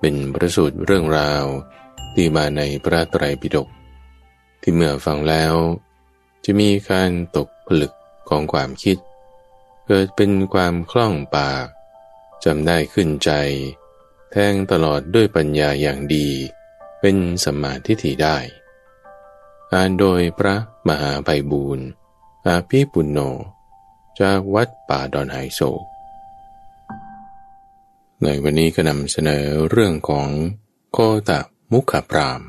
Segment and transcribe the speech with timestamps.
[0.00, 1.44] เป็นประสูตรเรื่องราว
[2.14, 3.68] ที่มาในพระไตรปิฎก
[4.62, 5.54] ที่เมื่อฟังแล้ว
[6.44, 7.92] จะมีการตกผลึก
[8.28, 8.96] ของความคิด
[9.86, 11.66] เกิดเป็นความคล่องปาก
[12.44, 13.30] จำได้ขึ้นใจ
[14.30, 16.28] แทงตลอดด้วยปัญญาอย่างดี
[17.00, 18.38] เป็นสมาทิฏฐิได้
[19.72, 20.56] อ่านโดยพระ
[20.88, 21.86] มหาไพบูรณ์
[22.46, 23.18] อาภีปุณโญ
[24.20, 25.82] จากวัดป่าดอนไฮโศก
[28.24, 30.28] ในวันนี้ก็นำเสนอเรื่องของ
[30.92, 31.40] โคตะ
[31.72, 32.42] มุขพราม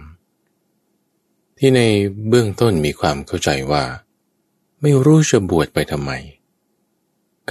[1.58, 1.82] ที่ใน
[2.28, 3.84] เบื้องต้นมีความเข้าใจว่า
[4.82, 6.12] ไม่รู้จะบวชไปทำไม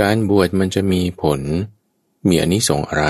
[0.00, 1.40] การบวชมันจะมีผล
[2.28, 3.06] มีอนิสงส์อะไร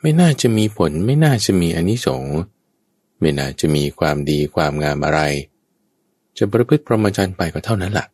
[0.00, 2.36] ไม่น่าจะมีผลไม่น่าจะมีอนิสงส์
[3.20, 5.20] ไม่น่าจะมีความดีความงามอะไร
[6.38, 8.06] จะประพฤติพรหมจรรย์ไปก็เท่านั้นละ่ะ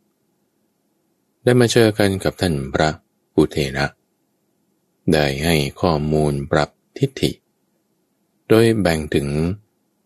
[1.43, 2.91] ได้มาเจอกันกับท่านพระ
[3.37, 3.87] อุเทนะ
[5.13, 7.33] ได้ให้ข้อมูลปรับทิฏฐิ
[8.49, 9.29] โดยแบ่งถึง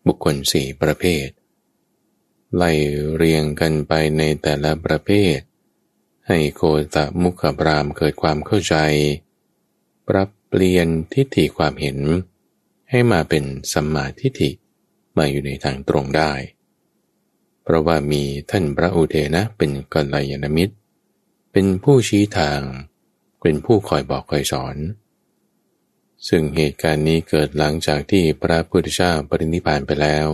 [0.05, 1.27] บุคคลสี่ประเภท
[2.55, 2.71] ไล่
[3.15, 5.37] เรียงกันไปในแต่ละประเภท
[6.27, 6.61] ให้โค
[6.95, 8.75] ตะมุขบรามเกิดความเข้าใจ
[10.07, 11.97] ปรับเปลี่ยนทิฏฐิความเห็น
[12.89, 14.49] ให้มาเป็นสัมมาทิฏฐิ
[15.17, 16.33] มาอยู่ในทางตรงได้
[17.63, 20.75] เพราะว่ามีท่านพระอุเทนะเป็นกัลยาณมิตร
[21.51, 22.61] เป็นผู้ชี้ทาง
[23.41, 24.75] เป็นผู้คอยบอกคอยสอน
[26.27, 30.27] ซึ่งเหตุการณ์นี้เกิดหลังจากที่พระพุทธเจ้าปรินิพพานไปแล้ว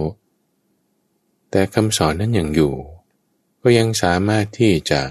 [1.52, 2.76] แต่คำสอนนั้นยังอยู่
[3.62, 5.02] ก็ยังสามารถที่จะ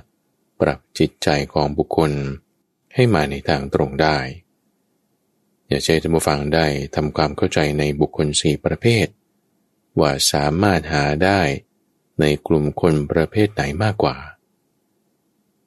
[0.61, 2.13] ปรับจิตใจของบุคคล
[2.95, 4.19] ให้มาในทางตรงได้
[5.69, 9.07] อย่าใช้ท่านผู้ฟังได้ทำความเข้าใจในบุคคลสี่ประเภท
[10.01, 11.41] ว่าสามารถหาได้
[12.21, 14.17] ในกลุ่มคนประเภทไหนมากกว่า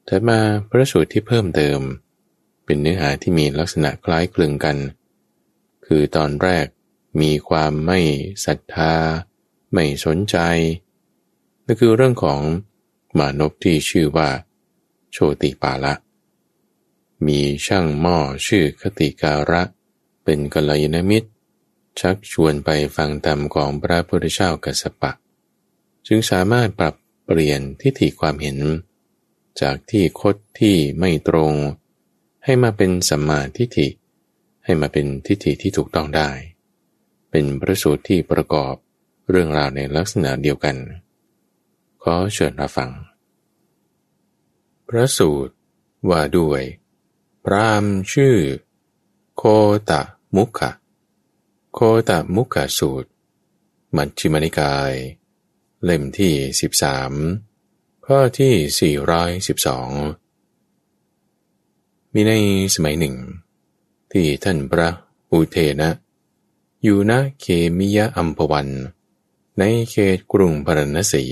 [0.08, 1.80] ถัดมาพระสูตรที่เพิ่มเติม
[2.68, 4.78] เป็นเนื้อหาที่มีลักษณะคล้ายคลึงกัน
[5.86, 6.66] คือตอนแรก
[7.22, 8.00] มีความไม่
[8.46, 8.94] ศรัทธา
[9.74, 10.38] ไม่สนใจ
[11.66, 12.40] นั่นคือเรื่องของ
[13.18, 14.30] มานพที่ชื่อว่า
[15.12, 15.94] โชติปาละ
[17.28, 18.18] มีช่างหม้อ
[18.48, 19.62] ชื่อคติการะ
[20.24, 21.30] เป็นกัลยาณมิตร
[22.00, 25.12] ชักชวนไปฟังธรรมของพระพุทธเจ้ากัสปะ
[26.08, 26.96] จึงสามารถปรับ
[27.26, 28.58] เปลี่ยนทิฏฐิความเห็น
[29.62, 31.54] จากที่คดที่ไม่ตรง
[32.50, 33.88] ให้มาเป็นสัมมาทิฏฐิ
[34.66, 36.30] ให้มาเป็นทิฏฐิที่ถูกต้องได้
[37.32, 38.76] เป็นพระสูตรที่ประกอบ
[39.30, 40.76] เรื่องราวในลักษณะเดียวกัน
[42.04, 42.92] ขอเชิญรับฟัง
[44.88, 45.54] พระสูตร
[46.10, 46.64] ว่าด้วย
[47.46, 48.36] พรามชื่อ
[49.38, 49.44] โค
[49.90, 50.02] ตะ
[50.36, 50.72] มุขะ
[51.74, 53.10] โคตะมุขะสูตร
[53.96, 54.94] มัชฌิมนิกาย
[55.84, 56.34] เล่มที่
[57.20, 60.27] 13 ข้อที่ 412
[62.20, 62.36] มีใน
[62.76, 63.16] สมัยหนึ่ง
[64.12, 64.90] ที่ท่านพระ
[65.32, 65.90] อุเทนะ
[66.84, 67.46] อยู่ณเค
[67.78, 68.68] มิยะอัมพวัน
[69.58, 71.26] ในเขตกรุงพารณสี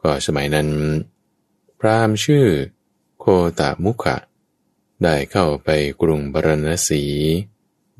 [0.00, 0.68] ก็สมัยนั้น
[1.78, 2.46] พรามชื่อ
[3.18, 3.24] โค
[3.60, 4.16] ตามุขะ
[5.02, 5.68] ได้เข้าไป
[6.02, 7.02] กรุงพารณสี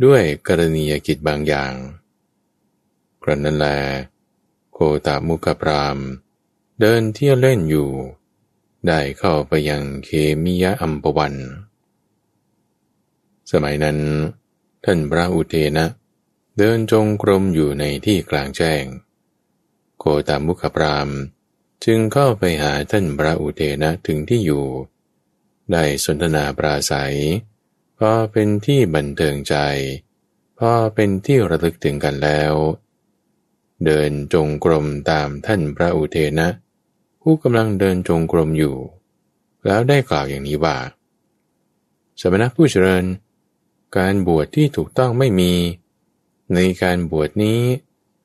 [0.04, 1.72] ด้วยกรณียกิจบางอย่าง
[3.22, 3.66] กระนั้นแล
[4.72, 5.98] โคตามุขพราม
[6.80, 7.90] เดินเที่ยวเล่นอยู่
[8.86, 10.10] ได้เข้าไปยังเค
[10.44, 11.34] มิยะอัมปวัน
[13.50, 13.98] สมัยนั้น
[14.84, 15.86] ท่านพระอุเทนะ
[16.58, 18.84] เดินจงกรมอยู่ในที่กลางแจ้ง
[19.98, 21.08] โคตามุขพราม
[21.84, 24.66] จึงเข้าไปหาท่านพระอุเทนะถึงที่อยู่
[25.72, 27.16] ได้สนทนาปราศัย
[27.98, 29.56] พอเป็นที่บันเทิงใจ
[30.58, 32.54] พอเป็นที่ระลึกถึงกันแล้ว
[33.84, 36.48] เดินจงกรมตามท่านพระอุเทนะ
[37.30, 38.76] ผู้กำลังเดินจงกรมอยู่
[39.66, 40.76] แล้วได้กล่าวอย่างนี้ว่า
[42.20, 43.04] สมณะผู้เจริญ
[43.96, 45.52] การบวชที่ถูกต้องไม่มี
[46.54, 47.60] ในการบวชนี้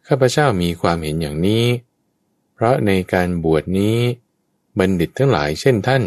[0.07, 1.65] ข้าพเจ้ามีความเห็นอย่างนี้
[2.53, 3.97] เพราะในการบวชนี้
[4.79, 6.03] บัณฑิตทั้งหลายเช่นท่าน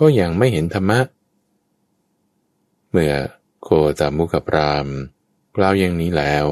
[0.00, 1.00] ก็ยังไม่เห็นธรรมะ
[2.90, 3.14] เมื่อ
[3.62, 3.68] โค
[3.98, 4.86] ตามุขพราม
[5.56, 6.46] กล่าวอย่างนี้แล้ว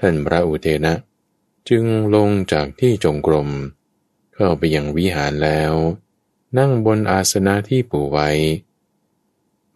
[0.00, 0.94] ท่านพระอุเทนะ
[1.68, 3.50] จึงลงจากที่จงกรม
[4.40, 5.72] เข้าไปยังวิหารแล้ว
[6.58, 8.30] นั่งบนอาสนะที่ปูไว้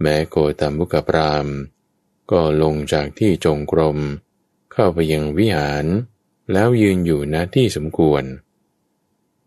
[0.00, 1.46] แม้โกตมุกปราม
[2.30, 3.98] ก็ลงจากที่จงกรม
[4.72, 5.84] เข้าไปยังวิหาร
[6.52, 8.24] แล้วยืนอยู่ณที่สมควร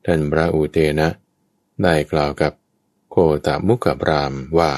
[0.06, 1.10] ท่านพระอุเทนะ
[1.82, 2.54] ได้กล่าวกับ
[3.10, 3.16] โค
[3.46, 4.72] ตมุขบรามว่า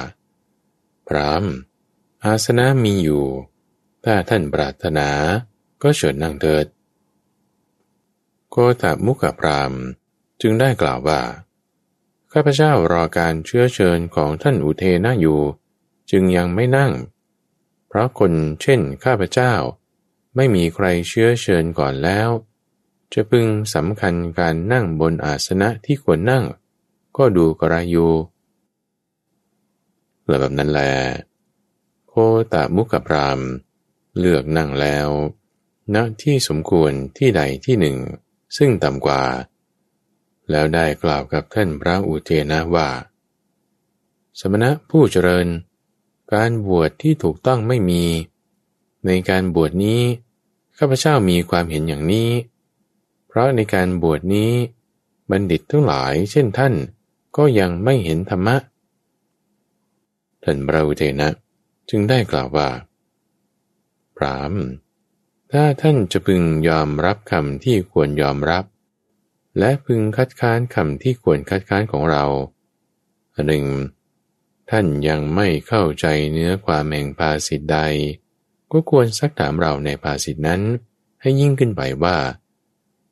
[1.07, 1.45] พราม
[2.25, 3.25] อาสนะมีอยู่
[4.04, 5.10] ถ้าท่านปรารถนา
[5.81, 6.66] ก็เชิญนั่งเถิด
[8.50, 9.74] โคตมุขบราม
[10.42, 11.22] จึงได้กล่าวว่า
[12.31, 15.42] ข้าพเจ้ารอการเชื้อเชิญของท่านอุเทนะอยู่
[16.12, 16.92] จึงยังไม่นั่ง
[17.88, 19.54] เพราะคนเช่นข้าพเจ้า
[20.36, 22.30] ไม่มีใครเชื้อเชิญก่อนแล้ว
[23.13, 23.45] จะพึง
[23.75, 26.45] สำคัญการนั่งบนอาสนะที่ควรนั่ง
[27.18, 28.07] ก็ดูกระยู
[30.25, 30.81] และแบบนั้นแล
[32.07, 32.13] โค
[32.54, 33.39] ตะมุขพราม
[34.18, 35.10] เลือกนั่งแล้ว
[35.95, 37.98] ณที่สมควรที่ใดที่หนึ่ง
[38.57, 39.22] ซึ่งต่ำกว่า
[40.52, 42.90] แล้วได้กล่าวกับท่านพระอุเทนะว่า
[44.40, 45.48] สมณะผู้เจริญ
[46.34, 48.04] การบวชที่ถูกต้องไม่มี
[49.06, 50.02] ในการบวชนี้
[50.78, 52.30] ข้าพเจ้ามีความเห็นอย่างนี้
[53.28, 54.52] เพราะในการบวชนี้
[55.32, 56.74] บัณฑิตทั้งหลายเช่นท่าน
[57.38, 58.58] ก็ยังไม่เห็นธรรมะ
[60.44, 61.30] ท่านพระอุเทนะ
[61.90, 62.70] จึงได้กล่าวว่า
[64.18, 64.54] พราม
[65.52, 68.64] ถ้าท่านจะพึงยอมรับคำที่ควรยอมรับ
[69.59, 72.25] และพึงคัดค้านคำที่ควรคัดค้านของเรา
[73.48, 73.65] หนึ่ง
[74.69, 77.80] ท่านยังไม่เข้าใจเนื้อความแห่งภาษิตใด
[78.71, 80.62] ก็ควรซักถามเราในภาษิตนั้น
[81.21, 82.18] ให้ยิ่งขึ้นไปว่า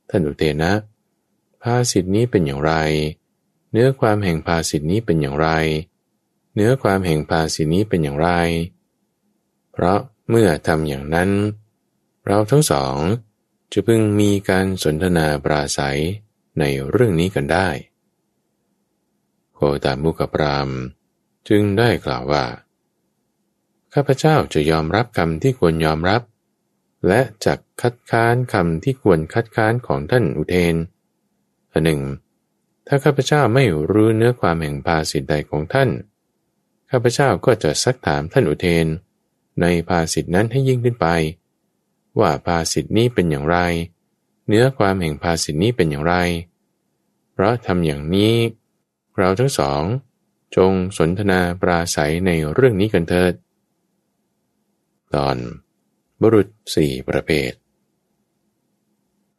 [0.09, 0.71] ท่านอุเทนะ
[1.63, 2.73] ภาษิตนี้เป็นอย่างไร
[3.71, 5.49] เนื้อความแห่งภาษิตนี้เป็นอย่างไร
[6.55, 8.29] เนื้อความแห่งภาษิตนี้เป็นอย่างไร
[9.71, 9.99] เพราะ
[10.29, 11.29] เมื่อทำอย่างนั้น
[12.25, 12.95] เราทั้งสอง
[13.71, 15.99] จะพึงมีการสนทนาปราศัย
[16.59, 17.69] ในเรื่องนี้กันได้
[19.53, 20.69] โคตามุกปราม
[21.49, 22.45] จึงได้กล่าวว่า
[23.93, 26.21] ข้าพเจ้าจะยอมรับคำที่ควรยอมรับ
[27.07, 30.75] และจะคัดค้านคำที่ควรคัดค้านของท่านอุเทน
[31.71, 32.01] อันหนึ่ง
[32.87, 35.89] ถ้าข้าพเจ้าไม่รู้เนื้อความแห่งภาษิตใดของท่าน
[36.89, 38.87] ข้าพเจ้าก็จะซักถามท่านอุเทน
[39.61, 41.07] ในภาษิตนั้นให้ยิ่งขึ้นไป
[42.19, 43.57] ว่าภาษิตนี้เป็นอย่างไร
[43.93, 46.15] เเนื้อความแห่งภาษิตนี้เป็นอย่างไร
[47.31, 48.33] เพราะทำอย่างนี้
[49.17, 49.81] เราทั้งสอง
[50.55, 53.33] จงสนทนาปราศัยในเรื่องนี้กันเถิด
[55.15, 55.37] ตอน
[56.21, 57.51] บุรุษสี่ประเภท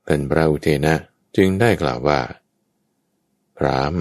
[0.06, 0.94] ท่านพระอุเทนะ
[1.37, 2.20] จึงได้กล่าวว่า
[3.56, 3.94] พราม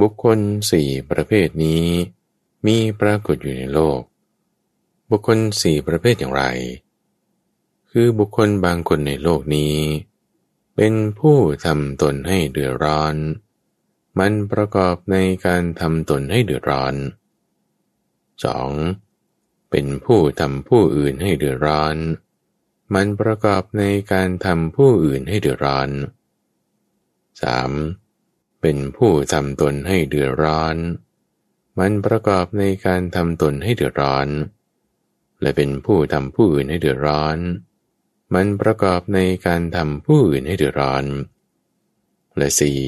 [0.00, 0.38] บุคคล
[0.72, 1.86] สี่ประเภทนี้
[2.66, 4.00] มีปรากฏอยู่ในโลก
[5.10, 6.44] บุคคลสี่ประเภทอย่างไร
[7.98, 9.76] คือบุคคลบางคนในโลกนี้
[10.76, 13.14] เป็นผู้ทำตนให้เดือดร้อน
[14.18, 15.16] มันประกอบใน
[15.46, 16.94] การทำตนให้เดือดร้อน
[18.92, 19.70] 2.
[19.70, 21.96] เป็นผู้ทำผู้อื่นให้เดือดร้อน
[22.94, 25.90] มันประกอบในการทำผู้อื่นให้เดือดร้อน
[27.86, 28.60] 3.
[28.60, 30.76] เป็นผู้ทำตนให้เดือดร้อน
[31.78, 34.28] มันประกอบในการทำตนให้เดือดร้อน
[35.40, 37.38] และเป็นผู้ทำผู้อื่นให้เดือดร้อน
[38.34, 41.04] มันประกอบในการทำผู้อื่นให้เดือดร้อน
[42.36, 42.80] และสี่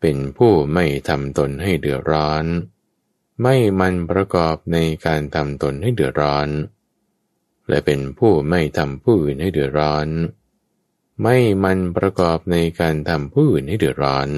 [0.00, 2.44] เป็นผู้ไม่ทำตนให้เดือดร้อน
[3.42, 6.48] ไม่มันประกอบในการทำตนให้เดือดร้อน
[7.68, 10.08] และเป็นผู้ไม่ทำผู้อื่นให้เดือดร้อน
[11.22, 14.28] ไม่มันประกอบในการทำผู้อื่นให้เดือดร้อน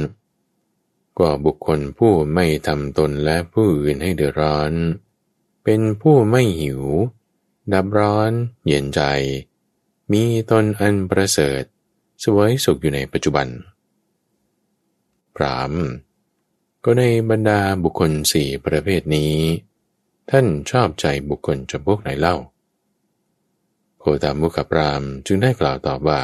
[1.18, 4.72] ก็บุคคลผู้ไม่ทำตนและผู้อื่นให้เดือดร้อน
[5.64, 6.82] เป็นผู้ไม่หิว
[7.72, 8.30] ดับร้อน
[8.66, 9.00] เย็นใจ
[10.12, 11.62] มีตนอันประเสริฐ
[12.24, 13.46] สวยสุขอยู่ในปัจจุบัน
[15.36, 15.72] พราม
[16.84, 19.34] ก็ในบรรดาบุคคลสี่ประเภทนี้
[20.30, 22.36] ท่านชอบใจบุคคลจำพวกไหนเล่า
[23.98, 26.20] โคตามุขพรามจึงได้กล่าวตอบว่า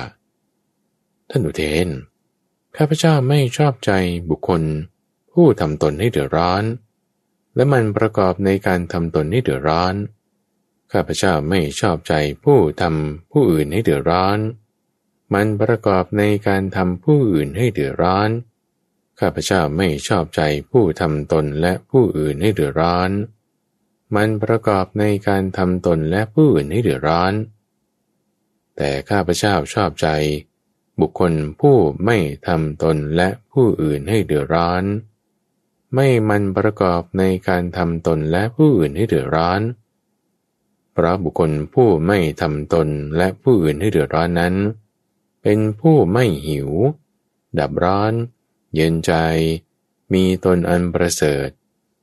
[1.31, 1.89] ท่านอุเทน
[2.77, 3.91] ข้าพเจ้าไม่ชอบใจ
[4.31, 4.63] บุคคล
[5.33, 6.65] ผู้ทำตนให้เดือดร้อน
[7.55, 9.95] และมันประกอบในการทำตนให้เดือดร้อน
[10.95, 14.39] ข้าพเจ้าไม่ชอบใจผู้ทำผู้อื่นให้เดือดร้อน
[15.35, 18.31] มันประกอบในการทำผู้อื่นให้เดือดร้อน
[19.21, 23.11] ข้าพเจ้าไม่ชอบใจผู้ทำตนและผู้อื่นให้เดือดร้อน
[24.17, 27.33] มันประกอบในการทำตนและผู้อื่นให้เดือดร้อน
[28.77, 30.09] แต่ข้าพเจ้าชอบใจ
[31.01, 34.85] บุคคลผู้ไม่ทำตนและผู้อื่นให้เดือดร้อน
[35.95, 39.61] ไม่มันประกอบในการทำตนและผู้อื่นให้เดือดร้อน
[40.95, 44.55] เพราะบุคคลผู้ไม่ทำตนและผู้อื่นให้เดือดร้อนนั้น
[45.43, 46.71] เป็นผู้ไม่หิว
[47.59, 48.13] ดับร้อน
[48.75, 49.13] เย็นใจ
[50.13, 51.49] มีตนอันประเสริฐ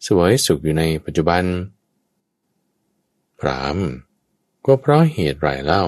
[0.07, 1.43] สวยสุขอยู่ในปัจจุบัน
[3.39, 3.77] พราม
[4.65, 5.85] ก็เพราะเหตุไรเล่า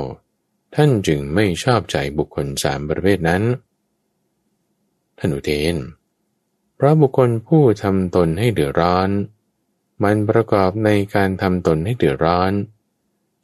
[0.76, 3.44] ท่านจึงไม่ชอบใจบุคคลสามประเภทนั้น
[5.18, 5.76] ท่านอุเทน
[6.76, 9.10] เพราะบุคคลผู้ทำตนให้เดือดร้อน
[10.04, 12.52] มันประกอบในการทำตนให้เดือดร้อน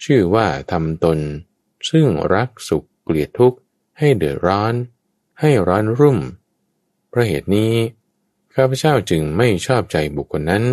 [0.04, 1.20] ชื่อว่าทำตน
[1.90, 3.60] ซึ่งรักสุขเกลียดทุกข์
[4.00, 4.74] ให้เดือดร้อน
[5.40, 6.20] ให้ร้อนรุ่ม
[7.10, 7.74] เพราะเหตุนี้
[8.54, 10.64] ข้าพเจ้าจึงไม่ชอบใจบุคคลนั้น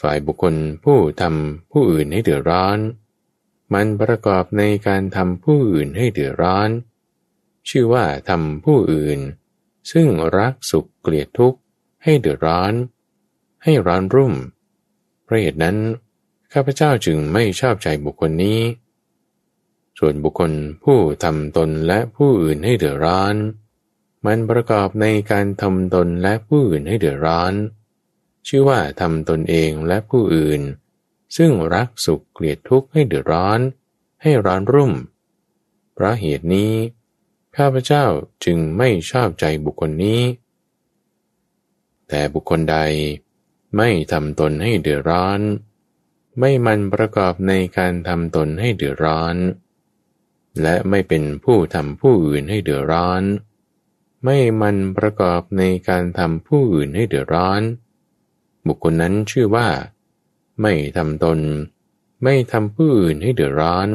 [0.00, 0.54] ฝ่ายบุคคล
[0.84, 2.78] ผู้ทำผู้อื่นให้เดือดร้อน
[3.72, 6.68] มันประกอบในการทำผู้อื่นให้เดือดร้อน
[7.68, 9.18] ชื่อว่าทำผู้อื่น
[9.92, 11.58] ซึ่งรักสุขเกลียดทุกข์
[12.04, 12.72] ให้เดือดร้อน
[13.64, 14.34] ให้ร้อนรุ่ม
[15.24, 15.76] เพราะเหตุนั้น
[16.52, 18.60] ข้าพเจ้าจึงไม่ชอบใจบุคคลนี้
[19.98, 20.52] ส่วนบุคคล
[20.84, 23.34] ผู้ทำตนและผู้อื่นให้เดือดร้อน
[24.26, 27.52] มันประกอบในการทำตนและผู้อื่นให้เดือดร้อน
[28.48, 30.60] ชื่อว่าทำตนเองและผู้อื่น
[31.36, 33.60] ซึ่งรักสุขเกลียดทุกข์ให้เดือดร้อน
[34.22, 34.92] ให้ร้อนรุ่ม
[35.92, 36.72] เพราะเหตุนี้
[37.56, 38.04] ข้าพเจ้า
[38.44, 40.22] จึงไม่ชอบใจบุคคลนี้
[42.08, 42.78] แต่บุคคลใด
[43.76, 45.40] ไม่ทำตนให้เดือดร้อน
[46.38, 49.36] ไม่มันประกอบในการทำตนให้เดือดร้อน
[50.62, 53.22] และไม่เป็นผู้ทำผู้อื่นให้เดือดร้อน
[54.24, 57.60] ไม่มันประกอบในการทำผู้อื่นให้เดือดร้อน
[58.66, 59.68] บุคคลนั้นชื่อว่า
[60.60, 61.38] ไม่ทำตน
[62.24, 63.88] ไม่ทำผู้อื่นให้เดือดร้อน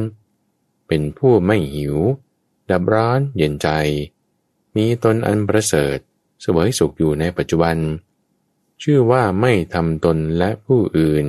[0.87, 1.97] เป็นผู้ไม่หิว
[2.69, 3.69] ดับร้อนเย็นใจ
[4.75, 5.97] มีตนอันประเสริฐ
[6.43, 7.77] สวยสุขอยู่ในปัจจุบัน
[8.83, 11.25] ชื่อว่าไม่ทำตนและผู้อื่น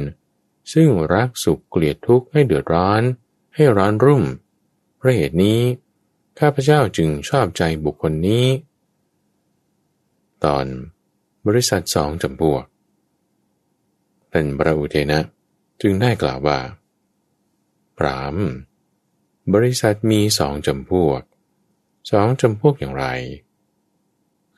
[0.73, 3.03] ซึ่งรักสุขเกลียดทุกข์ให้เดือดร้อน
[3.55, 4.25] ให้ร้อนรุ่ม
[4.97, 5.61] เพราะเหตุนี้
[6.39, 8.47] ข้าพเจ้าจึงชอบใจบุคคลนี้
[10.45, 10.67] ตอน
[11.47, 12.65] บริษัทสองจำพวก
[14.33, 15.21] ท่านพระอุเทนะ
[15.83, 16.59] จึงได้กล่าวว่า
[17.99, 18.37] พราม
[19.55, 21.23] บริษัทมีสองจำพวก
[22.11, 23.07] สองจำพวกอย่างไร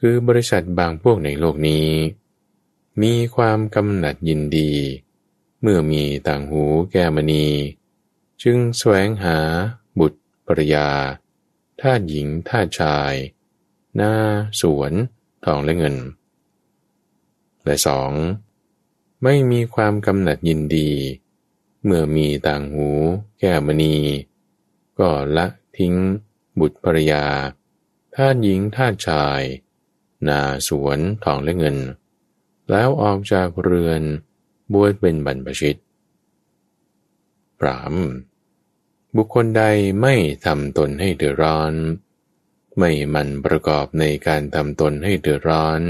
[0.00, 1.88] คือบริษัทบางพวกในโลกนี้
[3.02, 4.72] มีความกำหนัดยินดี
[5.60, 7.46] เมื่อมีต่างหูแก้มณี
[8.42, 9.38] จึงแสวงหา
[9.98, 10.88] บุตรปริยา
[11.80, 13.14] ทาสหญิงทาสชาย
[13.96, 14.14] หน้า
[14.60, 14.92] สวน
[15.44, 15.96] ทองและเงิน
[17.64, 18.12] และสอง
[19.22, 20.90] ไม่มีความกำหนัดยินดี
[21.84, 22.88] เมื่อมีต่างหู
[23.38, 23.96] แก้มณี
[24.98, 25.46] ก็ละ
[25.76, 25.94] ทิ้ง
[26.60, 27.24] บุตรภรยา
[28.14, 29.42] ท่าหญิงท่าชาย
[30.28, 31.76] นาสวนทองและเงิน
[32.70, 34.02] แล้วออกจากเรือน
[34.72, 35.76] บวชเป็นบรรพชิต
[37.60, 37.94] ปราม
[39.16, 39.64] บุคคลใด
[40.02, 40.14] ไม่
[40.46, 41.72] ทำตนให้เดือดร้อน
[42.78, 45.80] ไม่มันประกอบในการทำตนให้เดือดร้อน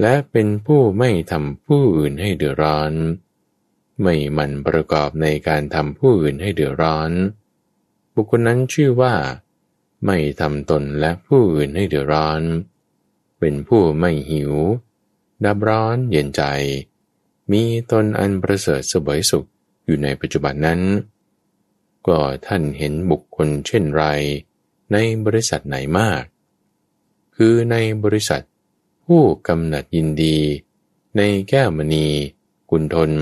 [0.00, 2.92] และเป็นผู้ไม่ทำผู้อื่นให้เดือดร้อน
[4.02, 7.10] ไม่มันประกอบในการทำผู้อื่นให้เดือดร้อน
[8.14, 9.14] บุคคลนั้นชื่อว่า
[10.06, 12.40] ไม่ทำตนและผู้อื่นให้เดือดร้อน
[13.38, 14.52] เป็นผู้ไม่หิว
[15.44, 16.42] ดับร้อนเย็นใจ
[17.52, 19.46] มีตนอันประเสริฐสบายสุข
[19.84, 20.80] อยู่ในปัจจุบันนั้น
[22.06, 24.04] ก็ท่านเห็นบุคคลเช่นไร
[24.92, 26.22] ในบริษัทไหนมาก
[27.36, 28.42] คือในบริษัท
[29.04, 30.38] ผู้กำหนัดยินดี
[31.16, 32.06] ในแก้วมณี
[32.70, 33.12] กุลทน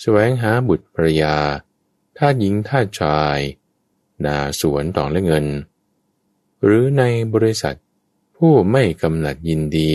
[0.00, 1.36] แสวงหาบุตรภรยา
[2.16, 3.38] ท่าหญิงท่าชาย
[4.24, 5.46] นาสวนตองและเงิน
[6.62, 7.02] หรือใน
[7.34, 7.76] บริษัท
[8.36, 9.92] ผู้ไม่กำหนัดยินดี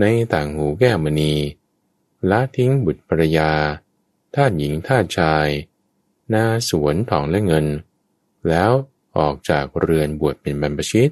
[0.00, 1.32] ในต่างหูแก้วมณี
[2.30, 3.52] ละทิ้งบุตรภรยา
[4.34, 5.48] ท่าหญิงท่าชาย
[6.32, 7.66] นาสวนทองและเงิน
[8.48, 8.72] แล้ว
[9.16, 11.10] ออกจากเรือนบวชเป็นบรรพชิต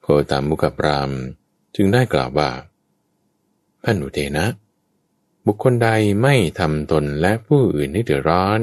[0.00, 1.10] โคตามุกปราม
[1.74, 2.50] จึงได้กล่าวว่า
[3.84, 4.46] ท่านอุเทนะ
[5.44, 5.88] บุคคลใด
[6.22, 8.60] ไม่ทำตนและผู้อื่นให้เดือดร้อน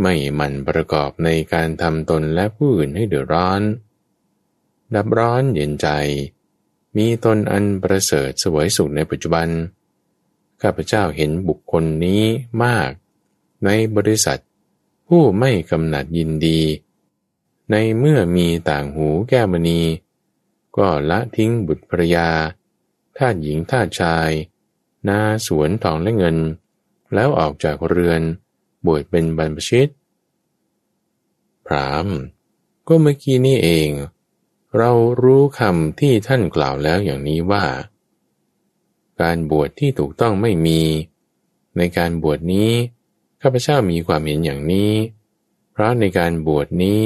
[0.00, 3.60] ไม่มันประกอบในการทำตนและผู้อื่นให้เดือดร้อน
[4.94, 5.88] ดับร้อนเย็นใจ
[6.96, 9.48] มีตนอันประเสริฐสวยสุขในปัจจุบัน
[10.62, 12.22] ข้าพเจ้าเห็นบุคคลนี้
[12.64, 12.90] มาก
[13.64, 14.40] ในบริษัท
[15.08, 16.60] ผู้ไม่กำหนัดยินดี
[17.70, 19.80] ในเมื่อมีต่างหูแก้มณี
[20.76, 22.28] ก็ละทิ้งบุตรภรยา
[23.16, 24.30] ทาสหญิงทาสชาย
[25.08, 26.36] นาสวนทองและเงิน
[27.14, 28.22] แล้วออกจากเรือน
[28.86, 29.88] บวชเป็นบรรพชิต
[31.66, 32.08] พราม
[32.88, 33.90] ก็เมื่อกี้นี่เอง
[34.76, 34.90] เรา
[35.22, 37.64] รู้คำที่ท่านกล่าวแล้วอย่างนี้ว่า
[39.22, 40.80] การบวชที่ถูกต้องไม่มี
[41.76, 42.70] ในการบวชนี้
[43.42, 44.92] ข้าพเจ้ามีความเห็นอย่างนี้
[45.72, 47.02] เพราะในการบวชนี้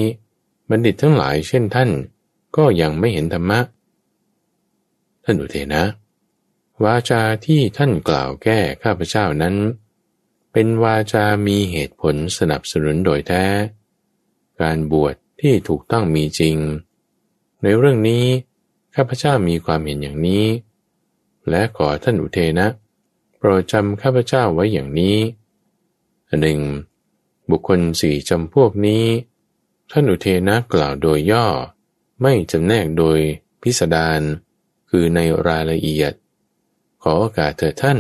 [0.71, 1.91] บัณฑิตทั้งหลายเช่นท่าน
[2.57, 3.61] ก็ยังไม่เห็นธรรมะ
[5.25, 5.85] ท่านอุเทนะ
[6.85, 13.45] วาจาที่ท่านกล่าวแก้ข้าพเจ้านั้นเเป็นวาจามีเหตุผลสนับสนุนโดยแท้
[14.63, 16.57] การบวชที่ถูกต้องมีจริง
[17.63, 18.25] ในเรื่องนี้
[18.95, 20.45] ข้าพเจ้ามีความเห็นอย่างนี้
[21.51, 22.67] และขอท่านอุเทนะ
[23.39, 25.19] โปรดจำข้าพเจ้าไว้อย่างนี้
[26.41, 26.61] หนึ่ง
[27.51, 29.05] บุคคลสี่จำพวกนี้
[29.91, 31.47] ท่านอุเทนะกล่าวโดยย่อ
[32.23, 33.19] ไม่จำแนกโดย
[33.63, 34.21] พิสดาร
[34.91, 36.13] คือในรายละเอียด
[37.03, 37.99] ขอโอกาสเถิดท่าน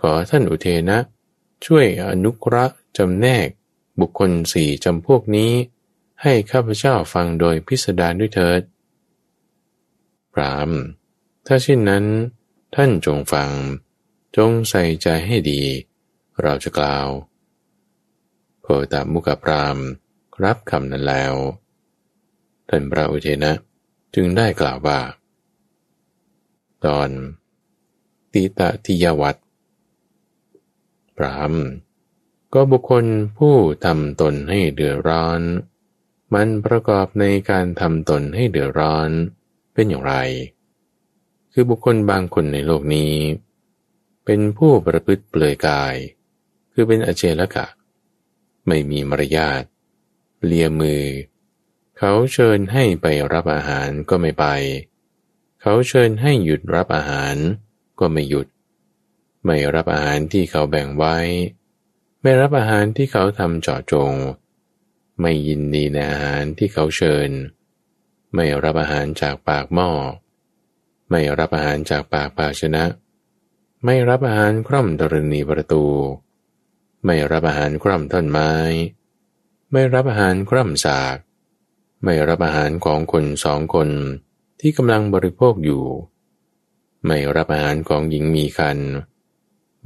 [0.00, 0.98] ขอท่านอุเทนะ
[1.66, 2.66] ช่วยอนุกระ
[2.96, 3.48] จำแนก
[4.00, 5.52] บุคคลสี่จำพวกนี้
[6.22, 8.62] ให้ข้าพเจ้าฟังโดยพิสดารด้วยเถิด
[10.32, 10.70] พราม
[11.46, 12.04] ถ้าเช่นนั้น
[12.74, 13.50] ท่านจงฟัง
[14.36, 15.62] จงใส่ใจให้ดี
[16.42, 17.08] เราจะกล่าว
[18.60, 19.78] โพตามุกพราม
[20.44, 21.34] รับคำนั้นแล้ว
[22.68, 23.52] ท่านพระอุเทนะ
[24.14, 25.00] จึงได้กล่าวว่า
[26.84, 27.10] ตอน
[28.32, 29.36] ติตะทิยวัต
[31.16, 31.54] พราม
[32.54, 33.04] ก็บุคคล
[33.38, 33.54] ผู้
[33.84, 35.40] ทำตนให้เดือดร้อน
[36.34, 39.10] มันประกอบในการทำตนให้เดือดร้อน
[39.74, 40.14] เป็นอย่างไร
[41.56, 43.14] คือบุคคลบางคนในโลกนี้
[44.24, 45.94] เป็นผู้ประพฤติเปลือยกาย
[46.72, 47.66] คือเป็นอเจลกะ
[48.66, 49.64] ไม่มีมารยาท
[50.44, 51.04] เลียมือ
[51.98, 54.46] เขาเชิญให้ไปรับอาหารก็ไม่ไป
[55.60, 57.36] เขาเชิญให้หยุดรับอาหาร
[58.00, 58.46] ก็ไม่หยุด
[59.44, 61.16] ไม่รับอาหารที่เขาแบ่งไว้
[62.22, 64.12] ไม่รับอาหารที่เขาทำเจาะจง
[65.20, 67.30] ไม่ยินดีในอาหารที่เขาเชิญ
[68.34, 69.90] ไม่รับอาหารจากปากหม้อ
[71.16, 72.84] ไม่รับอาหารจากปากภาชนะ
[73.84, 75.84] ไม่รับอาหารคร่อมตรณีประตู
[77.04, 78.52] ไม่รับอาหารคร่อมต้นไม้
[79.72, 81.16] ไม่รับอาหารคร่อมสาก
[82.04, 83.88] ไม่รับอาหารของคนสองคน
[84.60, 85.84] ที่กำลังบริโภคอยู่
[87.06, 88.78] ไม่รับอาหารของหญิงมีคัน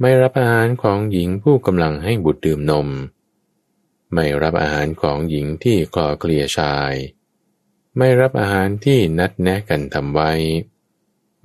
[0.01, 2.87] ไม่รับอาหารของหญิงผู้กำลังให้บุตรดื่มนม
[4.13, 6.93] ไม่รับอาหารของหญิงที่กลอเกลียชาย
[7.97, 10.33] ไม่รับอาหารที่นัดแนะกันทำไว้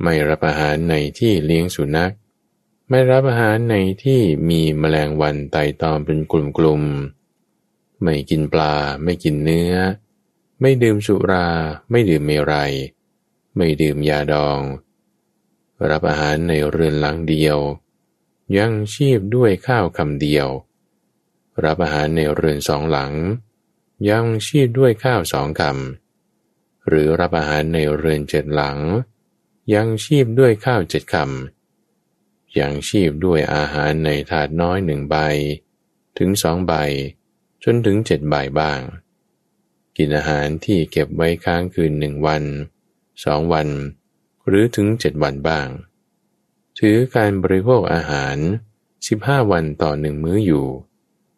[0.02, 2.12] ไม่รับอาหารในที่เลี้ยงสุนัข
[2.88, 6.32] ไม่รับอาหารในที่มีแมลงวันไต่ตอมเป็นก
[6.64, 9.74] ลุ่มๆ ไม่กินปลา ไม่กินเนื้อ
[10.60, 11.48] ไม่ดื่มสุรา
[11.90, 12.72] ไม่ดื่มเมรัย
[13.56, 14.60] ไม่ดื่มยาดอง
[15.90, 17.58] รับอาหารในเรือนหลังเดียว
[18.56, 20.48] ยังชีพด้วยข้าวคำเดียว
[21.64, 23.12] รับอาหารในเรือนสองหลัง
[24.08, 28.78] ยังชีพด้วยข้าวสองคำหรือรับอาหารในเรือนเจ็ดหลัง
[29.72, 35.16] ยังชีพด้วยข้าวเจ็ดคำยังชีพด้วยอาหารในถาดน้อยหนึ่งใบ
[36.18, 36.72] ถึงสองใบ
[37.64, 38.80] จนถึงเจ็ดใบบ้าง
[39.96, 42.42] กินอาหารที่เก็บไว้ค้างคืนหนึ่งวัน
[43.24, 43.68] สองวัน
[44.46, 45.68] หรือถึงเจ็ดวันบ้าง
[46.78, 48.36] ถือการบริโภคอาหาร
[49.08, 50.66] สิบห้าวันต่อหนึ่งมื้ออยู่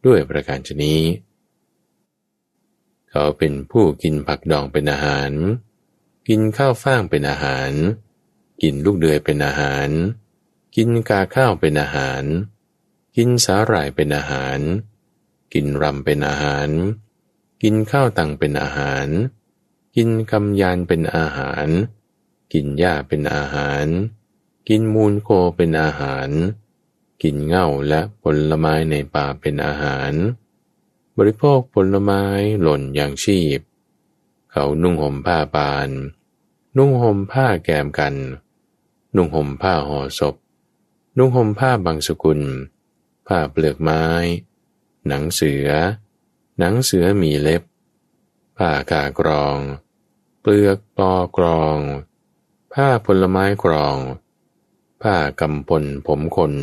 [0.07, 1.01] ด้วยประการชนี้
[3.11, 5.31] เขาเป็นผู้กินผักดองเป็นอาหาร
[6.29, 7.71] กินข้าวฟ่างเป็นอาหาร
[8.63, 9.89] กินลูกเดือยเป็นอาหาร
[10.77, 12.25] กินกาข้าวเป็นอาหาร
[13.17, 14.61] กินสาหร่ายเป็นอาหาร
[15.53, 16.69] กินรำเป็นอาหาร
[17.63, 19.09] กินข้าวตังเป็นอาหาร
[19.97, 21.69] กินกำยานเป็นอาหาร
[22.53, 23.87] กินหญ้าเป็นอาหาร
[24.69, 26.31] กินมูลโคเป็นอาหาร
[27.23, 30.13] กินเง่าและผลไม้ในป่าเป็นอาหาร
[31.17, 32.23] บริโภคผลไม้
[32.61, 33.61] หล่นอย่างชีพ
[34.51, 35.91] เขานุ่งห่มผ้าบาน
[36.77, 38.15] นุ่งห่มผ้าแกมกัน
[39.17, 40.35] นุ่งห่มผ้าห่อศพ
[41.19, 42.41] นุ่งห่มผ้าบางสกุล
[43.27, 44.05] ผ้าเปลือกไม้
[45.07, 45.69] หนังเสือ
[46.59, 47.63] หนังเสือมีเล็บ
[48.59, 49.59] ผ้ากากรอง
[50.41, 51.79] เปลือกปอกรอง
[52.73, 53.99] ผ้าผลไม้กรอง
[55.03, 56.55] ผ้ากำพลผมคน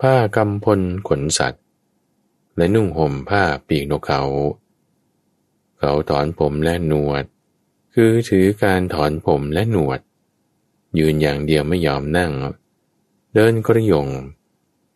[0.00, 1.64] ผ้ากำพลขนสัตว์
[2.56, 4.22] และนุ่งห่มผ้าปีกนกเขา
[5.78, 7.24] เขาถอนผมและหนวด
[7.94, 10.00] คือถือการถอนผมและหนวด
[10.98, 12.32] ยืนอย่างเดียวไม่ยอมนั่ง
[13.34, 14.08] เดินกระยง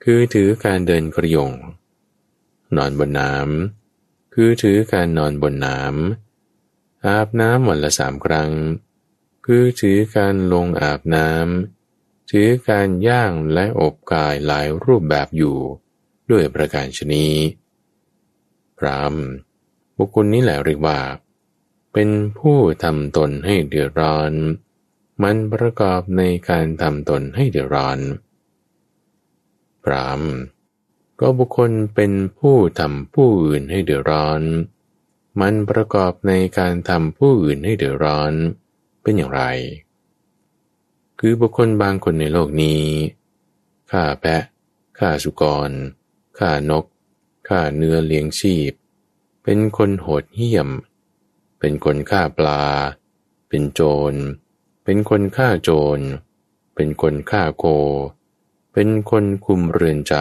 [0.04, 1.52] คือถือการเดินกระยง
[2.76, 8.52] นอนบนน้ำคือถือการนอนบนน้ำอาบน้ำวันละสามครั้ง
[9.46, 15.56] คือถือการลงอาบน้ำถือการย่างและอบกายหลายรูปแบบอยู่
[16.30, 17.26] ด้วยประการชนี
[18.78, 19.14] พราม
[19.96, 20.98] บุคคลนี้แหละเรียกว่า
[21.92, 24.32] เป็นผู้ทำตนให้เดือดร้อน
[25.22, 27.98] มันประกอบในการทำตนให้เดือดร้อน
[29.84, 30.22] พราม
[31.20, 34.42] ก็บุคคลเป็นผู้ทำผู้อื่นให้เดือดร้อน
[35.40, 38.32] มันประกอบในการทำผู้อื่นให้เดือดร้อน
[39.02, 39.42] เป็นอย่างไร
[41.20, 42.82] คือบุคคลบางคนในโลกนี้
[43.90, 44.42] ฆ่าแพะ
[44.98, 45.70] ฆ่าสุกร
[46.38, 46.84] ฆ่านก
[47.48, 48.72] ฆ่าเนื้อเลี้ยงชีพ
[49.44, 50.68] เป็นคนโหดเหี้ยม
[51.58, 52.62] เป็นคนฆ่าปลา
[53.48, 53.80] เป็นโจ
[54.12, 54.14] ร
[54.84, 56.00] เป็นคนฆ่าโจร
[56.74, 57.64] เป็นคนฆ่าโค
[58.72, 60.12] เป็นคนคุมเรือนจ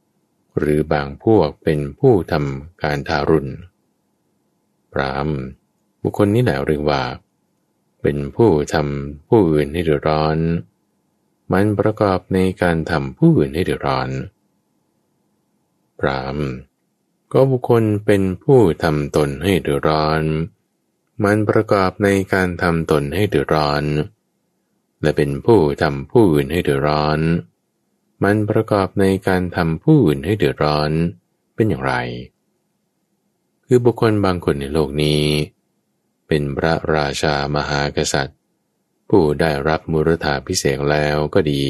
[0.00, 3.50] ำ หรือบางพวกเป็นผู้ทำการทารุณ
[4.92, 5.28] พราม
[6.02, 7.02] บุคคลนี้แหละเรียกว่า
[8.02, 10.38] เป็นผู้ทำผู้อื่นให้เดือดร้อน
[11.52, 14.10] มันประกอบในการทำผู้อื่นให้เดือดร้อน
[15.98, 16.36] พราม
[17.32, 20.22] ก็บุคคลเป็นผู้ทำตนให้เดือดร้อน
[21.24, 23.84] มันประกอบในการทำตนให้เดือดร้อน
[25.02, 27.18] และเป็นผู้ทำผู้อื่นให้เดือดร้อน
[28.22, 30.90] มันประกอบในการทำผู้อื่นให้เดือดร้อน
[31.54, 31.94] เป็นอย่างไร
[33.66, 35.24] คือบุคคลบางคนในโลกนี้
[36.28, 38.38] เป็นพระราชามหากษัตริย์
[39.08, 41.64] ผู้ได้รับมุรธาพิเศษแล้วก็ดี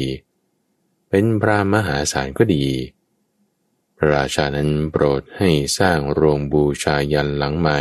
[1.09, 2.65] เป็นพระมหาศาลก็ดี
[3.97, 7.79] พระราชานั้นโปรดให้สร้างโรงบูชายันหลังใหม่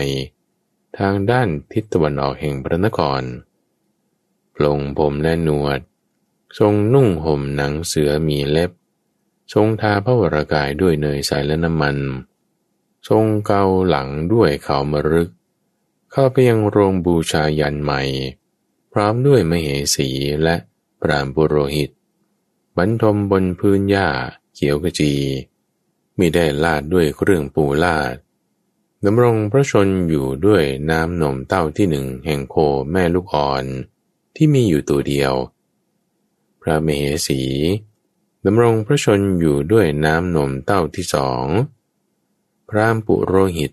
[0.98, 3.22] ทางด้านทิศตะวันออกแห่งพระนคร
[4.56, 5.80] ปลงผมและหนวด
[6.58, 8.70] ทรงนุ่งห่มหนังเสือมีเล็บ
[9.54, 11.96] ทรงทาพระวรากายด้วยเนยใสและน้ำมัน
[13.08, 15.30] ทรงเกาหลังด้วยเขามรึก
[16.12, 18.02] เข้าไปยังโรงบูชายันใหม่
[18.92, 20.08] พร้อมด้วยมเหสี
[20.42, 20.56] และ
[21.00, 21.90] ปรามปุโรหิต
[22.76, 24.08] บรรทมบนพื้นหญ้า
[24.54, 25.12] เขียวกระจี
[26.18, 28.14] มิได้ลาดด้วยเครื่องปูลาด
[29.06, 32.56] ดำรงพระชนอยู่ด้วยน้ำนมเต้าที่หนึ่งแห่งโค
[32.92, 33.64] แม่ลูกอ่อน
[34.36, 35.32] ที่มีอยู่ตัวเดียว
[36.62, 37.42] พระเมเหสี
[38.46, 41.46] ดำรงพระชนอยู่ด้วยน้ำนมเต้าที่สอง
[42.68, 43.72] พระปุโรหิต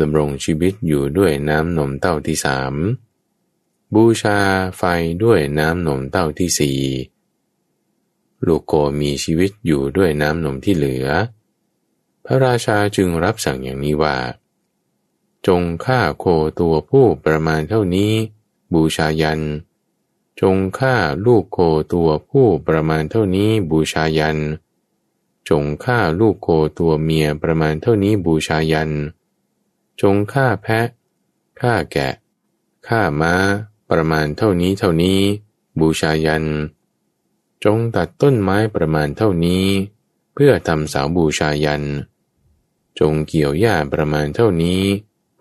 [0.00, 2.74] ดำรงชีวิตอยู่ด้วยน้ำนมเต้าที่สาม
[3.94, 4.38] บูชา
[4.76, 4.82] ไฟ
[5.24, 6.80] ด้วยน้ำนมเต้าที่สี่
[8.46, 11.06] ลูกโกมีชีวิตอยู่ด้วยน้ำนมที่เหลือ
[12.24, 14.16] พระราชาจึงรับสั่งอย่างนี้ว่า
[15.46, 16.24] จงฆ่าโค
[16.60, 18.12] ตัวผู้ประมาณเท่านี้
[18.72, 19.40] บูชายัน
[20.40, 21.58] จงฆ่าลูกโค
[21.92, 24.38] ตัวผู้ประมาณเท่านี้บูชายัน
[25.48, 28.90] จงฆ่าลูกโคตัวเมียประมาณเท่านี้บูชายัน
[30.00, 30.86] จงฆ่าแพะ
[31.60, 32.12] ฆ่าแกะ
[32.88, 33.34] ฆ่าม้า
[33.90, 35.20] ประมาณเท่านี้เท่านี้
[35.80, 36.44] บูชายัน
[37.64, 39.66] จงตัดต้นไม้ประมาณเท่านี้
[40.34, 41.82] เพื่อทำเสาบูชายัน
[42.98, 44.82] จงเกี่ยวหญ้าประมาณเท่านี้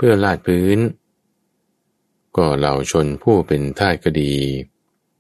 [0.04, 0.80] พื่อลาดพื้น
[2.38, 4.34] ก็เหล่าชนผู้เป็นทาสก็ดี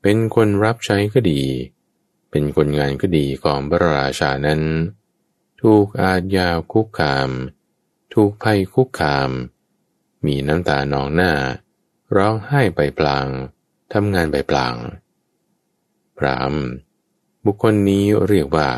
[0.01, 1.41] เป็นคนรับใช้ก็ดี
[2.31, 4.61] เป็นคนงานก็ดีของพระราชานั้น
[5.61, 7.29] ถูกอาญาคุกคาม
[8.13, 9.29] ถูกภัยคุกคาม
[10.25, 11.33] มีน้ำตานองหน้า
[12.15, 13.27] ร้องไห้ไปปลาง
[13.93, 14.75] ทำงานไปปลาง
[16.17, 16.53] พราม
[17.45, 18.69] บุคคลนี้เรียกว่า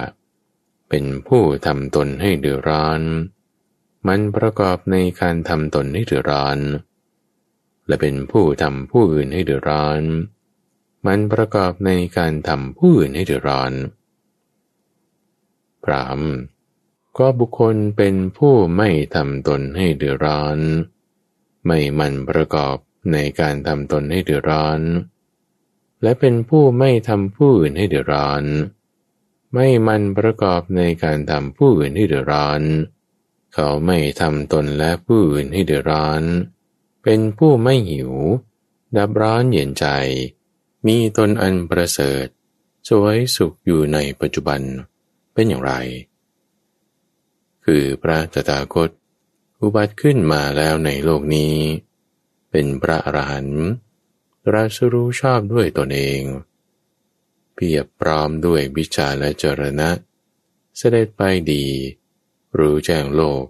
[0.90, 3.02] เป็นผู้ทำตนให้เดือดร้อน
[4.08, 6.60] มันประกอบในการทำตนให้เดือดร้อน
[7.88, 10.02] และเป็นผู้ทำผู้อื่นให้เดือดร้อน
[11.06, 13.74] มันประกอบในการทำผู้อื่นให้เดือดร้อน
[15.84, 16.22] พราม
[17.18, 20.58] ก็บุคคลเป็นผู้ไม่ทำตนให้เดือดร้อน
[21.66, 22.76] ไม่มันประกอบ
[23.14, 24.80] ในการทำตนให้เดือดร้อน
[26.04, 28.44] และเป็นผู้ไม่ทำผู้อื่นให้เดือดร้อน
[29.54, 32.62] ไม่มันประกอบในการทำผู้อื่นให้เดือดร้อน
[33.54, 36.24] เขาไม่ทำตนและผู้อื่นให้เดือดร้อน
[37.04, 38.12] เป็นผู้ไม่หิว
[38.96, 39.86] ดับร้อนเย็นใจ
[40.88, 42.26] มีตนอันประเสริฐ
[42.90, 44.62] สวยสุขอยู่ในปัจจุบัน
[45.34, 45.74] เป็นอย่างไร
[47.66, 48.90] คือพระตถาคต
[49.62, 51.56] อุบัติขึ้นมาแล้วในโลกนี้
[52.52, 53.68] เป็นพระอรหันต์
[54.54, 56.22] รัสรู้ชอบด้วยตนเอง
[57.54, 59.90] เพียบพร้อมด้วยวิชาและจรณะ
[60.78, 61.66] เสด็จไปดี
[62.58, 63.44] รู้แจ้งโลก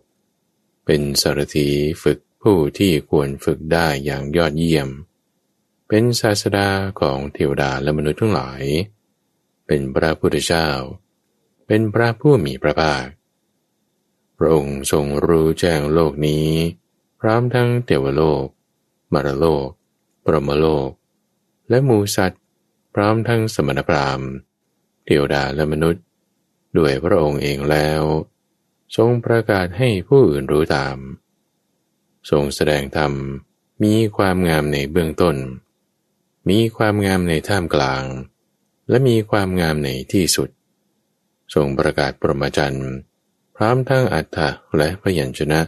[0.86, 1.68] เป็นสารถี
[2.04, 4.90] ฝึกผู้ที่ควรฝึกได้อย่างยอดเยี่ยม
[5.88, 8.62] เป็นศาสดาของเทวดาและมนุษย์ทั้งหลาย
[9.68, 10.70] เป็นพระพุทธเจ้า
[11.68, 13.06] เป็นพระผู้มีพระภาค
[14.38, 16.48] พระองค์ทรงรู้แจ้งโลกนี้
[17.20, 18.46] พร้อมทั้งเทวโลก
[19.14, 19.68] มารโลก
[20.26, 20.90] ปรมโลก
[21.70, 22.42] และมูสัตว์
[22.94, 24.30] พร้อมทั้งสมณพราหมณ์
[25.06, 26.04] เทวดาและมนุษย์
[26.78, 28.02] ด้วยพระองค์เองแล้ว
[28.98, 30.98] ทรงประกาศให้ผู้อื่นรู้ตาม
[32.30, 33.14] ทรงแสดงธรรม
[33.84, 35.36] มีความงามในเบื้องต้น
[36.50, 38.04] มีความงามในท่ามกลาง
[38.90, 40.50] และมีความงามในที่สุด
[41.54, 42.92] ทรงประกาศปรมาจันทร์
[43.56, 45.60] พร้อมทั้งอัฏฐะและพยัญชนะ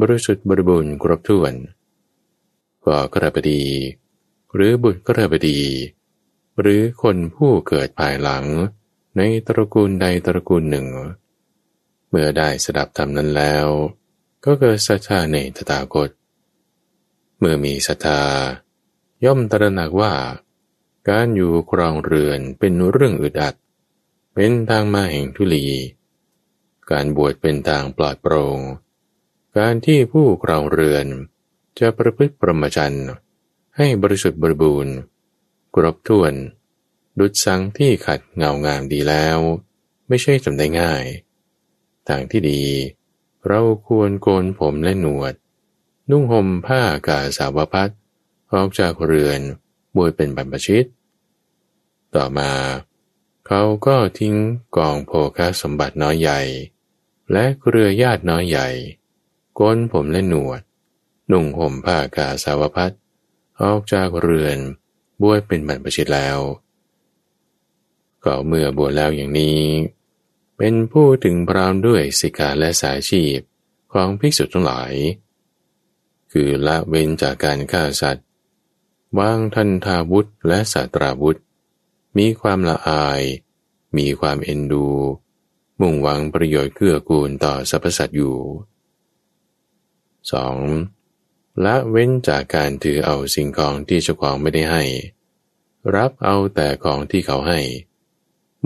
[0.00, 1.54] บริสุทธิ์บริบูรณ์ครบถ้วน
[2.84, 3.62] ก็กระบดี
[4.54, 5.60] หรือบุตรกระบดี
[6.60, 8.44] หรือคนผู้เกิดภายหลัง
[9.16, 10.86] ในตระกูลใดตระกูลหนึ่ง
[12.08, 13.66] เมื่อได้สดับธรรมนั้นแล้ว
[14.44, 16.10] ก็เกิดศรัทธาในตถาคต
[17.38, 18.22] เมื่อมีศรัทธา
[19.24, 20.14] ย่อมตระหนักว่า
[21.08, 23.54] การอยู่ครองเรือนเป็นเรื่องอึดอัด
[24.34, 25.66] เป็นทางมาแห่งทุลี
[26.90, 28.58] การบวชเป็นทางปลอดโปรง่ง
[29.58, 31.06] การที่ผู้ครองเรือน
[31.78, 32.96] จะประพฤติประมจัน
[33.76, 34.94] ให้บริสุทธิ์บริบูรณ์
[35.74, 36.34] ครบถ้วน
[37.18, 39.38] ดุจสังที่ขัดเงางามดีแล้ว
[40.08, 41.04] ไม่ใช่จำได้ง่าย
[42.08, 42.62] ทางที่ดี
[43.48, 45.34] เราควรโกนผมและหนวด
[46.10, 47.92] นุ่งห่มผ้ากาสาวพัด
[48.52, 49.40] ออกจากเรือน
[49.96, 50.86] บวยเป็นบรรพชิต
[52.14, 52.50] ต่อมา
[53.46, 54.36] เขาก็ทิ้ง
[54.76, 56.40] กองโภคสมบัติน้อยใหญ่
[57.32, 58.68] และเครือญาติน้อยใหญ่
[59.54, 60.60] โกนผมและหนวด
[61.32, 62.92] นุ่งห่มผ้ากาสาวพัด
[63.62, 64.58] ออกจากเรือน
[65.22, 66.38] บวชเป็นบรรพชิตแล้ว
[68.24, 69.58] ก็เมื่อบวชแล้วอย่างนี้
[70.58, 73.40] เป็นผู้ถึงพร้อมด้วยสิกขาและสายชีพ
[73.92, 74.92] ของภิกษุทั้งหลาย
[76.32, 78.26] คือละเว้นจากการฆ่าสัตว์
[79.18, 81.38] วางทันทาวุธและสัตราวุธ
[82.18, 83.22] มีความละอาย
[83.96, 84.88] มีความเอ็นดู
[85.80, 88.36] มุ่งหวังประโยชน์เกื้อกูลต่อสรรพสัตว์อยู่
[90.80, 91.64] 2.
[91.64, 94.84] ละเว้นจากการถือเอาสิ่งของที่เจ้าของไม่ได้ให้
[95.96, 97.60] รับเอาแต่ของที่เขาให้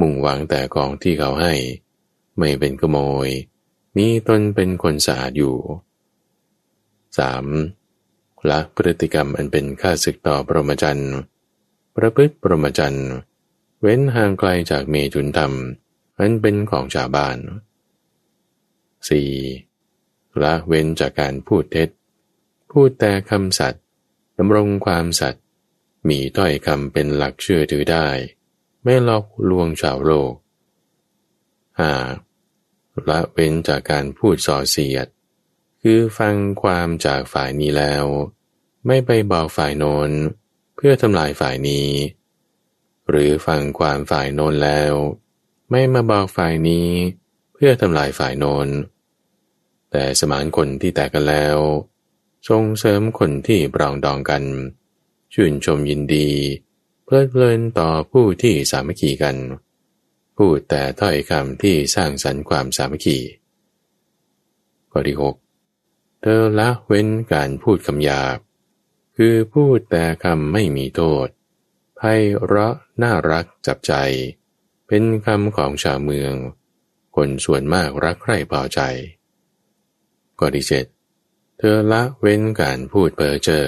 [0.01, 1.55] มุ่งหวังแต่ของที่เขาให้
[2.39, 3.29] ไม่เป็นขโมย
[3.97, 5.57] มีตนเป็นคนสะอาดอยู่
[7.63, 8.51] 3.
[8.51, 11.15] ละพฤติกรรมอันเป็นค่าศึกต่อปรมจันทร์
[11.97, 13.11] ประพฤติปรมจันทร์
[13.81, 15.53] เว้นห่างไกลจากเมถุนธรรม
[16.19, 17.37] อันเป็นของชาวบ้าน
[19.29, 20.43] 4.
[20.43, 21.89] ละเว้นจากการพูดเท็จ
[22.71, 23.83] พูดแต่คำสัตย์
[24.39, 25.43] ดำรงความสัตย์
[26.09, 28.07] มีถ้อยคำเป็นหลักเชื่อถือได้
[28.83, 30.33] ไม่หลอกลวงชาวโลก
[31.81, 31.95] หา
[33.09, 35.07] ละเว้นจากการพูดส่อเสียด
[35.83, 38.05] คือฟังความจากฝ่ายนี้แล้ว
[38.87, 40.11] ไม่ไปบอกฝ่ายโน้น
[40.77, 41.91] เพื่อทำลายฝ่ายนี้
[43.09, 44.93] หรือฟังความฝ่ายโน้นแล้ว
[45.71, 46.89] ไม่มาบอกฝ่ายนี้
[47.55, 48.69] เพื่อทำลายฝ่ายโน้น
[49.91, 51.59] แต่สมานคนที่แตกกันแล้ว
[52.49, 54.43] ส่งเสริมคนที่ปรองดองกัน
[55.35, 56.29] ชื่นชมยินดี
[57.13, 59.37] ลิดเพลินต่อผู้ที่สามัคคีกัน
[60.37, 63.19] พูดแต่ถ้อยคำที่สร้างสรรค์ความสามัคคี
[64.91, 65.37] ข้อที่หก
[66.23, 68.39] เธอละเว้นการพูดคำหยาบ
[69.17, 71.27] คือพูดแต่คำไม่มีโทษ
[71.97, 72.01] ไพ
[72.45, 73.95] เราะน่ารักจับใจ
[74.87, 76.35] เป็นคำของชาวเมือง
[77.17, 78.81] คนส่วนมากรักใคร่พอใจ
[80.39, 80.87] ข้อที่เจ็ด
[81.59, 83.67] เธอละเว้นการพูดเพ้อเจอ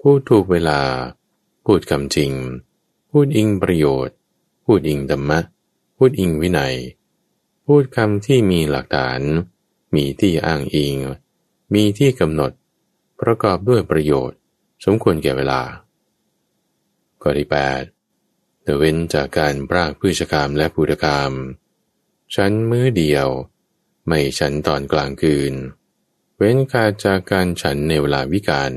[0.00, 0.80] พูดถูกเวลา
[1.64, 2.32] พูดคำจริง
[3.10, 4.16] พูดอิงประโยชน์
[4.64, 5.38] พูดอิงธรรมะ
[5.96, 6.76] พูดอิงวินัย
[7.66, 9.20] พูดคำที่มีหลักฐาน
[9.94, 10.96] มีที่อ้างอิง
[11.74, 12.52] มีที่กำหนด
[13.20, 14.38] ประกอบด้วยประโยชน์
[14.84, 15.62] สมควรแก่เวลา
[17.22, 17.82] ข้อที่แปด
[18.78, 21.32] เว้นจากการปรากพืชกรรมและพูดกรรม
[22.34, 23.28] ชั้นมื้อเดียว
[24.06, 25.54] ไม่ฉันตอนกลางคืน
[26.36, 28.72] เว้นการจากการฉันในเวลาวิกาล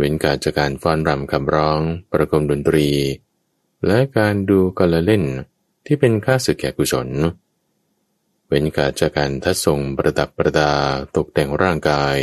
[0.00, 1.80] เว้นการจากการฟ้อนรำคำร้อง
[2.12, 2.88] ประกมดนตรี
[3.86, 5.24] และการดูกละเล่น
[5.86, 7.08] ที่เป็นค่าสึกแก่กุศล
[8.48, 10.72] เว้นการจากการทัดทรงประดับประดา
[11.16, 12.16] ตกแต่งร่างกาย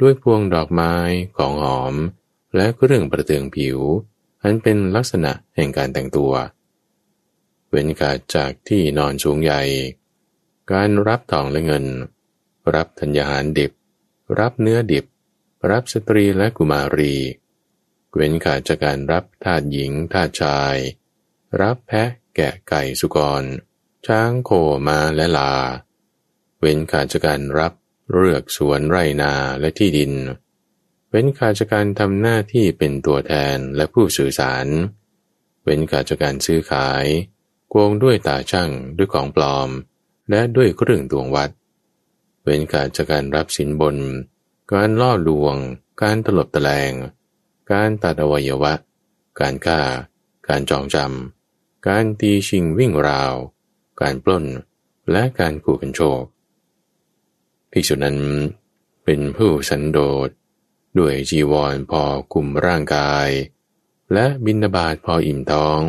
[0.00, 0.94] ด้วยพวงดอกไม้
[1.36, 1.94] ของหอม
[2.56, 3.78] และเครื่องประเตืองผิว
[4.42, 6.32] อันเป็นลักษณะแห่งการแต่งตัว
[7.70, 9.62] เว้นการจากที่นอนสูงใหญ่
[10.72, 11.84] การรับทองและเงิน
[12.74, 13.72] รับธัญญาหารดิบ
[14.38, 15.04] รับเนื้อดิบ
[15.70, 17.14] รับสตรีและกุมารี
[18.14, 20.76] เว้นขาดจากการรับทาสหญิงทาสชาย
[21.60, 23.44] รับแพะแกะไก่สุกร
[24.06, 24.50] ช้างโค
[24.86, 25.54] มาและลา
[26.60, 27.72] เว้นขาดจากการรับ
[28.12, 30.12] เลือกสวนไรนาและที่ดิน
[31.10, 34.66] เว้นขาดจากการทำหน้าที่เป็นตัวแทนและผู้สื่อสาร
[35.64, 37.04] เว้นขาดจากการซื้อขาย
[37.70, 39.68] โกงด้วยตาช่างด้วยของปลอม
[40.30, 41.50] และด้วยเครื่องตวงวัด
[42.42, 43.96] เว้นขาดจากการรับสินบน
[44.74, 45.56] การล่อลวง
[46.02, 46.92] การตลบตะแลง
[47.72, 48.72] การตัดอวัยวะ
[49.40, 49.80] การฆ่า
[50.48, 53.34] การจองจำ การตีชิงวิ่งราว
[54.00, 54.44] การปล้น
[55.10, 56.22] และการขู่กันโชค
[57.70, 58.18] ภิกษุนั้น
[59.04, 60.28] เป็นผู้สันโดษ
[60.98, 63.28] ด้วยจีวรพอคุมร่างกาย
[64.12, 65.80] และบินาบาตพออิ่มท้อง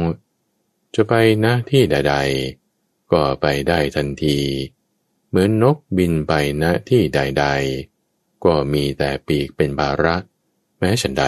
[0.93, 2.15] จะไปหน้าที่ใด
[2.63, 4.37] ๆ ก็ไปได้ทันที
[5.29, 7.92] เหมือนนกบินไปณที่ใด ๆ
[8.45, 10.15] ก็มีแต่ปีกเป็นบาระ
[10.79, 11.25] แม้ฉันใด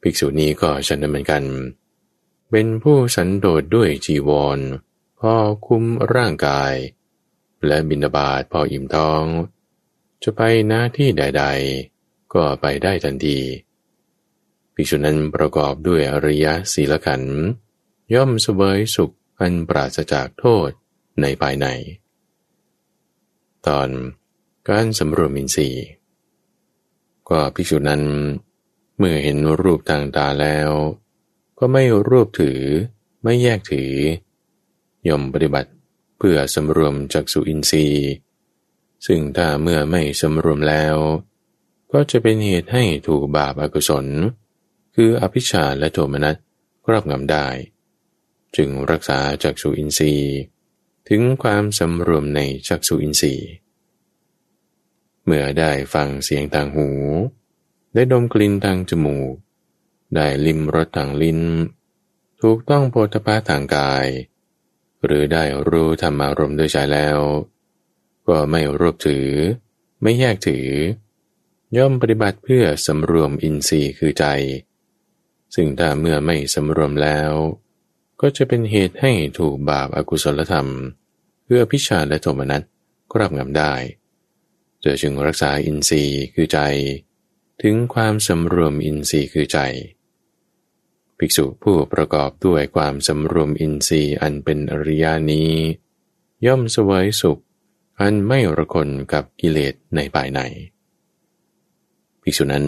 [0.00, 1.44] ภิกษุนี้ก็ฉันนั้นเหมือนกัน
[2.50, 4.58] เป็นผู้สันโดษด้วยจีวร
[5.18, 5.34] พอ
[5.66, 5.84] คุ้ม
[6.14, 6.74] ร่างกาย
[7.66, 9.24] และบินาบาตพออิ่มท้อง
[10.22, 11.44] จะไปหน้าที่ใด
[11.88, 13.38] ๆ ก็ไปได้ทันที
[14.74, 17.22] ภิกษุนั้นประกอบด้วยอริยศีลขัน
[18.14, 20.70] ย่อมเสวยสุขอันปราศจากโทษ
[21.20, 21.66] ในภายใน
[23.66, 23.88] ตอน
[24.68, 25.84] การสำรวมอินทรีย์
[27.28, 28.02] ก็ภิกษุนั้น
[28.98, 30.70] เมื่อเห็นรูปทางตาแล้ว
[31.58, 32.60] ก็ไม่รูปถือ
[33.22, 33.92] ไม่แยกถือ
[35.08, 35.70] ย่อมปฏิบัติ
[36.18, 38.06] เพื่อสำรวมจักสุอินทรีย์
[39.06, 40.96] ซึ่งถ้าเมื่อไม่สำรวมแล้ว
[41.92, 44.06] ก็จะเป็นเหตุให้ถูกบาปอากุศล
[44.94, 46.36] คืออภิชาและโทมนัส
[46.84, 47.46] ครอบงำได้
[48.56, 50.32] จึงรักษาจักสุอินทรีย์
[51.08, 53.48] ถึงความสำรวมในจักสุอินทรีย์
[55.26, 56.88] เมื่อได้ฟังเสียงทางหู
[57.94, 59.34] ได้ดมกลิ่นทางจมูก
[60.14, 61.40] ได้ลิมรสทางลิ้น
[62.42, 64.06] ถูกต้องโพธพาทางกาย
[65.04, 67.18] หรือได้รู้ธรรมารมณ์ด้วยใจแล้ว
[68.28, 69.28] ก็ไม่รวบถือ
[70.02, 70.68] ไม่แยกถือ
[71.76, 74.26] ย่อมปฏิบัติเพื่อสำรวมอินทรีย์คือใจ
[75.54, 77.32] ซึ่งถ้าเมื่อไม่สำรวมแล้ว
[78.20, 80.68] ก็จะเป็นเหตุให้ถูกบาปอากุศลธรรม
[81.44, 82.62] เพื่อพิชาและโทมนัส
[83.12, 83.72] ครอบงำได้
[84.86, 86.60] เจอจึงรักษาอินทรีย์คือใจ
[87.62, 89.58] ถึงความสำรวมอินทรีย์คือใจ
[91.18, 95.52] ภิกษุผู้ประกอบด้วยความสำรวมอินทรีย์อันเป็นอริยานี้
[96.46, 97.38] ย่อมสวยสุข
[98.00, 100.40] อันไม่ระคนกับกิเลสในภายใน
[102.22, 102.66] ภิกษุนั้น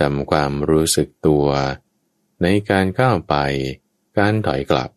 [0.00, 1.46] ทำความรู้สึกตัว
[2.42, 3.34] ในการก้าวไป
[4.18, 4.90] การถอยกลับ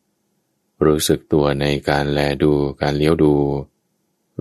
[0.85, 3.35] รู้สึกตัวในการแลดูการเลี้ยวดู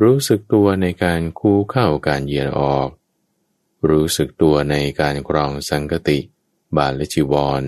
[0.01, 2.89] รู้สึกตัวในการคู่เข้าการเยียนออก
[3.91, 6.19] รู้สึกตัวในการกรองสังกติ
[6.77, 7.63] บาลและจีวร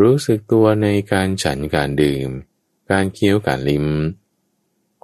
[0.00, 2.28] รู้สึกตัวในการฉันการดื่ม
[2.90, 3.86] การเคี้ยวการลิ้ม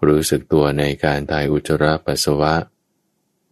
[0.06, 2.54] รู้สึกตัวในการถ่ายอุจจาระปัสสาวะ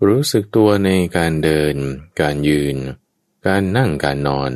[0.07, 1.75] รู้สึกตัวในการเดิน
[2.21, 2.77] การยืน
[3.47, 4.53] การนั่งการนอน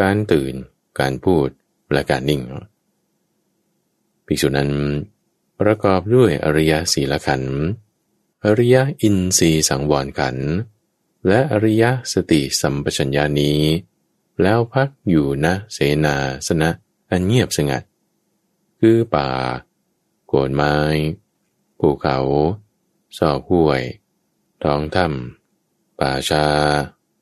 [0.00, 0.54] การตื่น
[0.98, 1.48] การพูด
[1.92, 2.42] และการนิ่ง
[4.26, 4.70] ภิกษุนั้น
[5.60, 7.58] ประกอบด้วยอริยศีลขันธ์
[8.44, 10.50] อริยอินทรีสังวรขันธ์
[11.28, 13.60] และอริยสติสัมปชัญญานี้
[14.42, 16.16] แล้วพักอยู่นะเสนา
[16.46, 16.70] สนะ
[17.10, 17.82] อันเงียบสงัด
[18.80, 19.28] คือป่า
[20.26, 20.76] โกนไม้
[21.78, 22.18] ภูเขา
[23.18, 23.82] ซอกห้วย
[24.62, 26.46] ท้องถ้ำป่าชา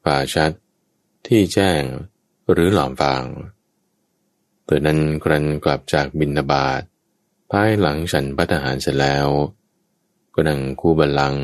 [0.04, 0.52] ป่าชัด
[1.26, 1.82] ที่แจ้ง
[2.50, 3.24] หรือหลอมฟาง
[4.64, 6.82] เตือนั้นครันกลับจากบินนาบาต
[7.58, 9.28] ภายหลังฉันพัฒหารเสร็จแล้ว
[10.34, 11.36] ก็นั่งคู่บัลลัง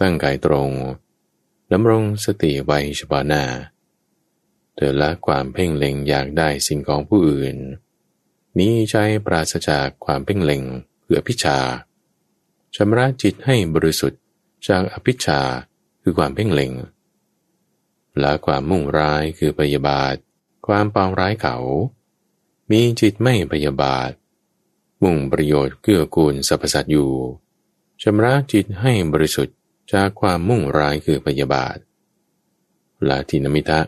[0.00, 0.70] ตั้งกายตรง
[1.72, 3.44] ดำรงสติไว้เฉพาะหน้า
[4.74, 7.56] เธอละความเพ่งเล็งอยากได้สิ่งของผู้อื่น
[8.58, 10.62] มีใจปราศจากความเพ่งเล็ง
[11.02, 11.58] เพื่อพิชา
[12.74, 14.20] ชำระจิตให้บริสุทธิ์
[14.68, 15.40] จากอภิชา
[16.02, 16.72] คือความเพ่งเล็ง
[18.22, 20.14] ละความมุ่งร้ายคือพยาบาท
[20.66, 21.56] ความปองร้ายเขา
[22.70, 24.10] มีจิตไม่พยาบาท
[25.02, 27.10] มุ่งประโยชน์เกื้อกูลสรรพสัตว์อยู่
[28.02, 29.56] ชำระจิตให้บริสุทธิ์
[29.92, 31.76] จากความมุ่งร้ายคือพยาบาท
[33.08, 33.80] ละทินมิทะ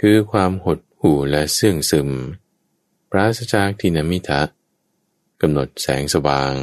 [0.00, 2.10] คือความหดหู่และเสื่องซึม
[3.10, 4.42] ปราศจากทินามิทะ
[5.40, 6.54] กำหนดแสงสว่าง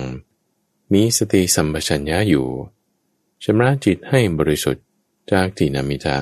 [0.94, 2.48] มีสติสัมปชัญญะอยู่
[3.44, 4.86] ชำระจิตให้บริสุทธิ์
[5.32, 6.18] จากทินามิทะ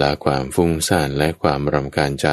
[0.00, 2.28] ละความฟุ้งซ่านและความรำคาญใจ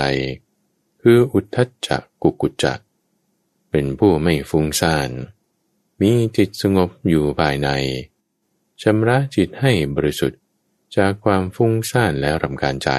[1.01, 2.73] คืออุทธัจจะกุกุจจะ
[3.71, 5.09] เป็นผู้ไม่ฟุ้งซ่าน
[6.01, 7.69] มีจิตสงบอยู่ภายใน
[8.81, 10.39] ชำระจิตให้บริสุทธิ์
[10.95, 12.89] จากความฟุ้งซ่านและรำคาญใจ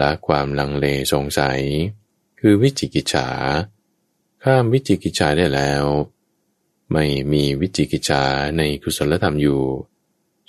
[0.00, 1.60] ละความลังเลสงสัย
[2.40, 3.28] คือวิจิกิจฉา
[4.42, 5.84] ข้ามวิจิกิจฉาได้แล้ว
[6.92, 8.22] ไม่มีวิจิกิจฉา
[8.56, 9.62] ในกุศลธรรมอยู่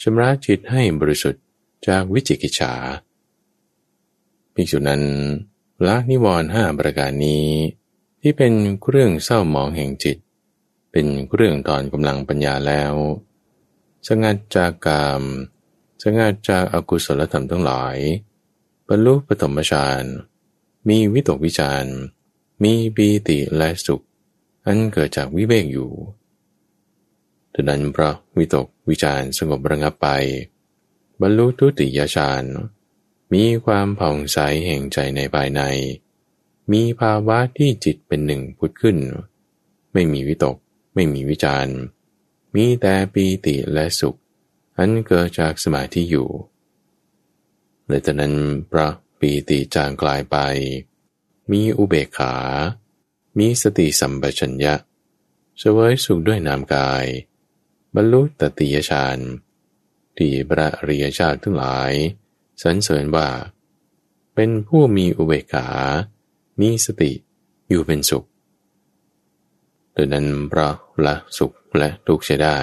[0.02, 1.44] ชำระจิตให้บริสุทธิ์
[1.88, 2.74] จากวิจิกิจฉา
[4.54, 5.04] ภิกษุนั้น
[5.88, 7.48] ละนิวรณ์ห้าประการนี้
[8.22, 10.18] ที่เป็นเครื่องเศร้าหมองแห่งจิต
[10.92, 12.94] เป็นเครื่องถอนกำลังปัญญาแล้ว
[14.08, 15.24] สงัดจากกาม
[16.04, 17.98] สงัดจากอากุศลธรรมทั้งหลาย
[18.88, 20.04] บรรลุปฐมฌาน
[20.90, 21.86] มีวิตกวิจาร
[22.64, 24.04] มีปีติและสุข
[24.66, 25.92] อันเกิดจากวิเวกอยู่
[27.54, 30.08] ดังนั้นพระวิตกวิจารสงบระงับไป
[31.22, 32.44] บรรลุทุติยฌาน
[33.34, 35.62] มีความผ่องใสแห่งใจในภายใน
[36.72, 38.98] มีภาวะที่จิตเป็นหนึ่งพุดขึ้น
[39.94, 40.58] ไม่มีวิตก
[40.96, 41.68] ไม่มีวิจาร
[42.56, 44.18] มีแต่ปีติและสุข
[44.78, 46.30] อันเกิดจากสมาธิอยู่
[47.88, 48.36] ในตอนนั้น
[48.72, 48.88] พระ
[49.20, 50.38] ปีติจางกลายไป
[51.52, 52.36] มีอุเบกขา
[53.38, 54.74] มีสติสัมปชัญญะ
[55.58, 57.06] เสวยสุขด้วยนามกาย
[57.96, 59.18] บรรลุตติยฌาน
[60.18, 61.92] ที่พระอริยชาติทั้งหลาย
[62.62, 63.30] สรรเสริญว่า
[64.36, 65.70] เป็นผู้มีอุเบกขา
[66.60, 67.12] มีสติ
[67.70, 68.26] อยู่เป็นสุข
[69.96, 70.74] ดังนั้นเพราะ
[71.06, 72.58] ละสุขและทุกข์จะได้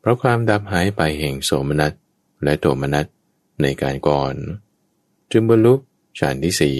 [0.00, 1.92] เพราะความดับหายไปแห่งโสมนัส
[2.44, 3.06] และโทมนัส
[3.62, 4.34] ในการก่อน
[5.30, 5.74] จึงบรรลุ
[6.18, 6.78] ฌานที่สี่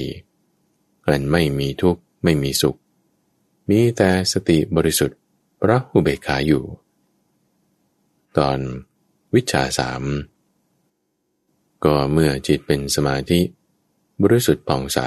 [1.09, 2.79] อันไม่มีทุกข์ไม่มีสุข
[3.69, 5.19] มีแต่สติบริสุทธิ์
[5.63, 6.65] พระอุเบกขาอยู่
[8.39, 8.59] ตอน
[9.35, 10.03] วิชาสาม
[11.85, 13.41] ก็เมื่อจิตเป็นสมาธิ
[14.23, 15.01] บริสุทธิ์ผ่องใส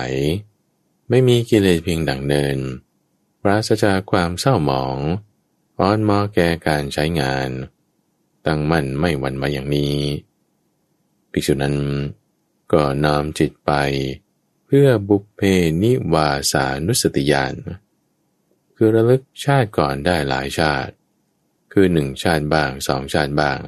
[1.09, 2.57] ไม่มีกิเลสเพียงดังเนิน
[3.41, 4.97] ปราศจากความเศร้าหมอง
[5.79, 7.49] อ่อนมอแก่การใช้งาน
[8.45, 9.97] ตั้งมั่นไม่หวั่นไหวอย่างนี้
[11.31, 11.77] ภิกษุนั้น
[12.71, 13.71] ก็น้อมจิตไป
[14.65, 15.41] เพื่อบุพเพ
[15.83, 17.55] นิวาสานุสติญาณ
[18.75, 20.93] คือระลึกชาติก่อนได้หลายชาติ
[21.71, 23.59] คือหนึ่งชาติบ้างสองชาติบ้าง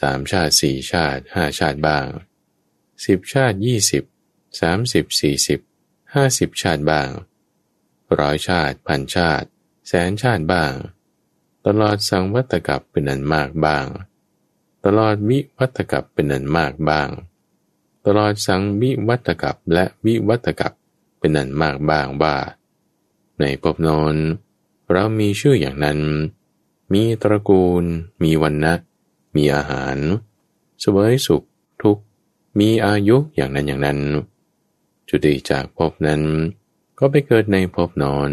[0.00, 2.06] สามชาติสี่ชาติห้าชาติบ้าง
[3.06, 4.04] สิบชาติยี่สิบ
[4.60, 5.60] สามสิบสี่สิบ
[6.14, 7.08] ห้าสิบชาติบ้าง
[8.20, 9.46] ร้อยชาติพันชาติ
[9.88, 10.72] แสนชาติบ้าง
[11.66, 13.86] ตลอดสังวัตกับเป็นอันมากบ้าง
[14.84, 17.08] ตลอดวิวัตกับเป็นอันมากบ้าง
[18.06, 20.72] ตลอดสังวิวัตกับและวิวัตกับ
[21.18, 22.36] เป็นอันมากบ้างว่า
[23.38, 24.16] ในภพนน
[24.90, 26.00] เรามีชื่ออย่างนั้น
[26.92, 27.84] มีตระกูล
[28.22, 28.74] มีวันนะ
[29.34, 29.96] มีอาหาร
[30.82, 31.42] สวยสุข
[31.82, 31.98] ทุก
[32.58, 34.00] มีอายุอย่างนั้นอย่างนั้น
[35.14, 36.22] จุติจากภพนั้น
[36.98, 38.30] ก็ไปเกิดในภพนอน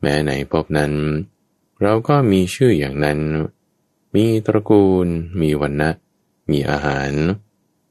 [0.00, 0.92] แม้ในภพนั้น
[1.82, 3.20] เราก็มีชื่ออย่างนั้น
[4.14, 5.06] มีตระกูล
[5.40, 5.90] มีวันนะ
[6.50, 7.12] มีอาหาร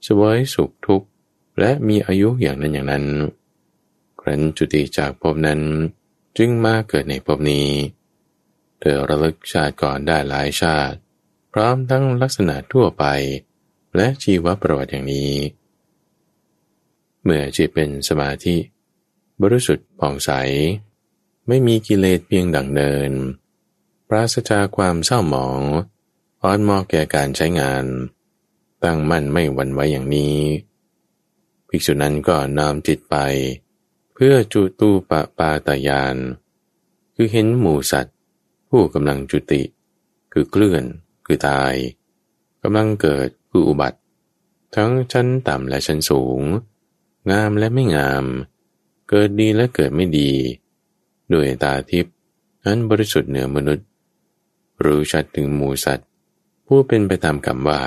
[0.06, 1.04] สวยสุขทุก
[1.60, 3.06] และมีอายุอย่างนั้นอย่างนั้น
[4.20, 5.62] ครั้นจุติจากภพนั้น
[6.38, 7.70] จึงมาเกิดในภพนี้
[8.80, 10.98] เธอระลึกชาติก่อนได้หลายชาติ
[11.54, 13.06] พร้อมทั้งลักษณะทั่วไป
[13.96, 15.32] และชีวประวัติอย่างนี้
[17.28, 18.56] เมื่อจิตเป็นสมาธิ
[19.42, 20.32] บริสุทธิ์ผ่องใส
[21.48, 23.12] ไม่มีกิเลสเพียงดังเนิน
[24.08, 25.62] ปราศจากความเศร้าหมอง
[26.42, 27.86] อ่อนมอแก่การใช้งาน
[28.84, 30.38] ตั้งมั่นไม่หวั่นไหวอย่างนี้
[31.68, 33.16] ภิกษุนั้นก็นำจิตไป
[34.14, 36.16] เพื่อจุตูปปาตายาน
[37.16, 38.16] คือเห็นหมู่สัตว์
[38.70, 39.64] ผู้กำลังจุติ
[40.34, 40.84] คือเคลื่อน
[41.26, 41.74] คือตาย
[42.64, 44.00] กำลังเกิดคืออุบัติ
[44.76, 46.42] ทั้งชั้นต่ำและชั้นสูง
[47.32, 48.26] งามและไม่งาม
[49.10, 50.32] เกิดดีและเกิดไม่ดี
[51.34, 52.14] ด้วยตาทิพย์
[52.66, 53.88] นั้นบริสุทธิ์เหนือมนุษย์
[54.86, 56.08] รู้ชัดถึงหมูสัตว์
[56.68, 57.82] ผู้เป็นไปตามกรรมว่า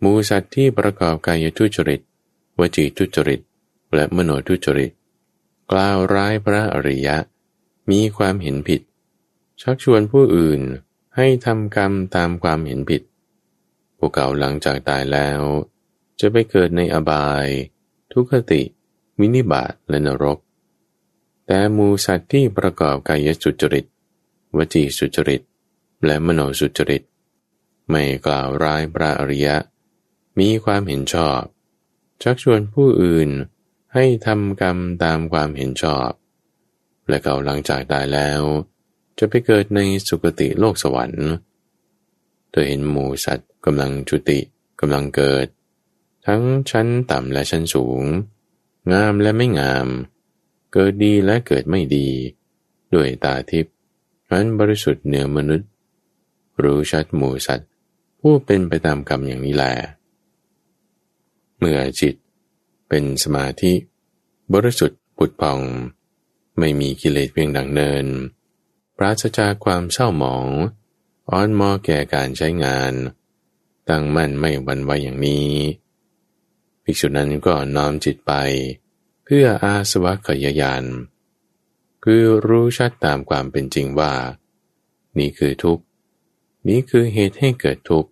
[0.00, 2.00] หมูสัตว์ที่ประกอบกายทุจริต
[2.58, 3.40] วจีทุจริต
[3.94, 4.92] และมโนทุจริต
[5.72, 7.16] กล่าวร้ายพระอริยะ
[7.90, 8.80] มีความเห็นผิด
[9.62, 10.60] ชักชวนผู้อื่น
[11.16, 13.02] ให้ทำกรรมตามความเห็นผิด
[13.98, 15.40] พวกเขาหลังจากตายแล้ว
[16.20, 17.46] จะไปเกิดในอบาย
[18.20, 18.62] ทุกขติ
[19.20, 20.38] วินิบาตและนรก
[21.46, 23.86] แต่มูสัตว์ที่ประกอบกายสุจริต
[24.56, 25.42] วจีสุจริต
[26.04, 27.02] และมโนสุจริต
[27.90, 29.56] ไม่กล่าวร้ายพระอริยะ
[30.38, 31.40] มีความเห็นชอบ
[32.22, 33.30] ชักชวนผู้อื่น
[33.94, 36.10] ให้ทำกรรมตามความเห็นชอบ
[37.08, 38.42] และเขาหลังจากตายแล้ว
[39.18, 41.28] จะไปเกิดในสุคติโลกสวรรค์
[42.50, 44.38] เธอเห็นหมูสัตว์กำลังจุติ
[44.80, 45.46] กำลังเกิด
[46.30, 48.02] ทั้งชั้นต่ำและชั้นสูง
[48.92, 49.86] งามและไม่งาม
[50.72, 52.08] เกิดดีและเกิดไม่ดี
[52.94, 53.74] ด้วยตาทิพย์
[54.32, 55.68] นั้นบริสุทธิ์เหนือมนุษย์
[56.62, 57.70] รู้ชัดหมูสัตว์
[58.20, 59.64] ผู้เป็นไปตามกรรมอย่างนี้แล
[61.58, 62.14] เมื่อจิต
[62.88, 63.72] เป็นสมาธิ
[64.54, 65.60] บริสุทธิ์ปุดพอง
[66.58, 68.06] ไม่มีกิเลสเพียงดังเนิน
[68.96, 70.48] ปราศจากความเศร้าหมอง
[71.30, 72.92] อ่อนมอแก่การใช้งาน
[73.88, 75.50] ตั้งมั่นไม่หวั่นไหวอย่างนี้
[76.90, 78.32] ภิกษุนั้นก็น้อมจิตไป
[79.24, 80.84] เพื่ออาสวะขยายาน
[82.04, 84.12] คือรู้ชัดตามความเป็นจริงว่า
[85.18, 85.84] นี่คือทุกข์
[86.68, 88.10] นี้คือเหตุให้เกิดทุกข์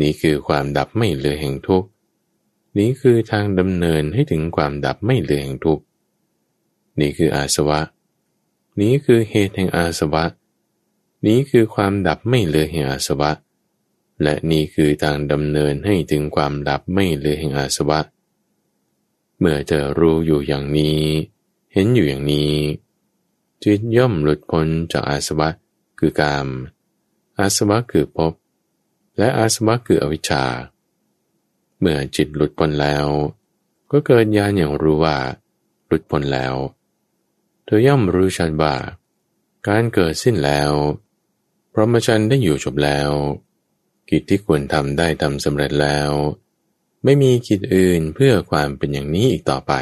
[0.00, 1.88] นี้คือความดับไม่เหลือแห่งทุกข์
[2.78, 5.84] นี้คือทางดำเนินให้ถึงความดับไม่เหลือแห่งทุกข์
[7.00, 7.80] นี่คืออาสวะ
[8.80, 10.24] นี้คือเหตุแห่งอาสวะ
[11.26, 13.30] นี้คือความดับไม่เหลือแห่งอาสวะ
[14.22, 18.00] และนี้คือทางดำเนินให้ถึงความดับไม่เหลือแห่งอาสวะ
[19.38, 21.00] เมื่อเจะรู้อยู่อย่างนี้
[21.72, 22.54] เห็นอยู่อย่างนี้
[23.62, 25.48] จิตย่อมหลุดพ้นจากอาสวะ
[25.98, 26.48] คือกาม
[27.38, 28.32] อาสวะคือภพ
[29.18, 30.44] และอาสวะคืออวิชชา
[31.78, 33.06] เมื่อจิตหลุดพ้นแล้ว
[33.90, 35.18] ก็เกิดญาณอย่างรู้ว่า
[35.86, 36.54] หลุดพ้นแล้ว
[37.64, 38.74] เธอย่อมรู้ชัดว่า
[39.66, 40.72] การเกิดสิ้นแล้ว
[41.72, 43.10] พรหมจรรย์ได้อยู่จบแล้ว
[44.10, 46.10] กิจที่ควรทำได้ทำสำเร็จแล้ว
[47.04, 49.72] ไม่มีกิจอื่นเพื่อความเป็นอย่างนี้อีกต่อไป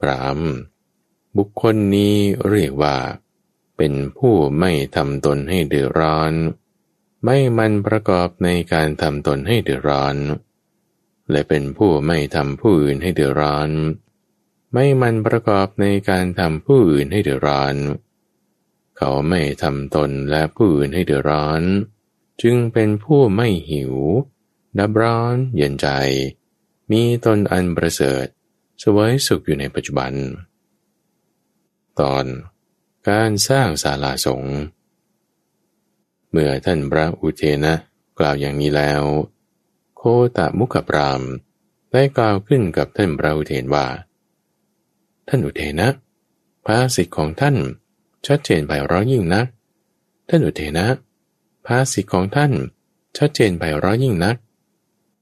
[0.00, 0.38] พราม
[1.36, 2.16] บุคคลนี้
[2.48, 2.96] เรียกว่า
[3.76, 6.32] เป็นผู้ไม่ทำตนให้เดือดร้อน
[7.24, 10.16] ไม่มันประกอบในการทำตนให้เดือดร้อน
[11.30, 13.70] และเป็นผู้ไม่ทำผู้อื่นให้เดือดร้อน
[14.72, 17.74] ไม่มันประกอบในการทำผู้อื่นให้เดือดร้อน
[18.98, 21.62] เขาไม่ทำตนและผู้อื่นให้เดือดร้อน
[22.42, 23.94] จึงเป็นผู้ไม่หิว
[24.78, 25.88] ดับร้อนเย็นใจ
[26.90, 28.26] มีตนอันประเสริฐ
[28.82, 30.12] สวยสุขอยู่ในปัจจุบัน
[32.00, 32.24] ตอน
[33.08, 34.56] การสร้างศาลาสงฆ์
[36.30, 37.74] เมื่อท่านพระอุเทนะ
[38.18, 39.02] กล่าวอย่างนี้แล้ว
[39.96, 40.02] โค
[40.36, 41.22] ตะมุขปราม
[41.92, 43.86] ได้กล่าวขึ้นกับท่านพระอุเทนว่า
[45.28, 45.88] ท่านอุเทนะ
[46.64, 47.56] ภาสิทธิของท่าน
[48.26, 49.46] ชัดเจนไปร้อยยิ่งนัก
[50.28, 50.86] ท่านอุเทนะ
[51.66, 52.52] ภาษิตของท่าน
[53.18, 54.36] ชัดเจนไปร้อยยิ่งนัก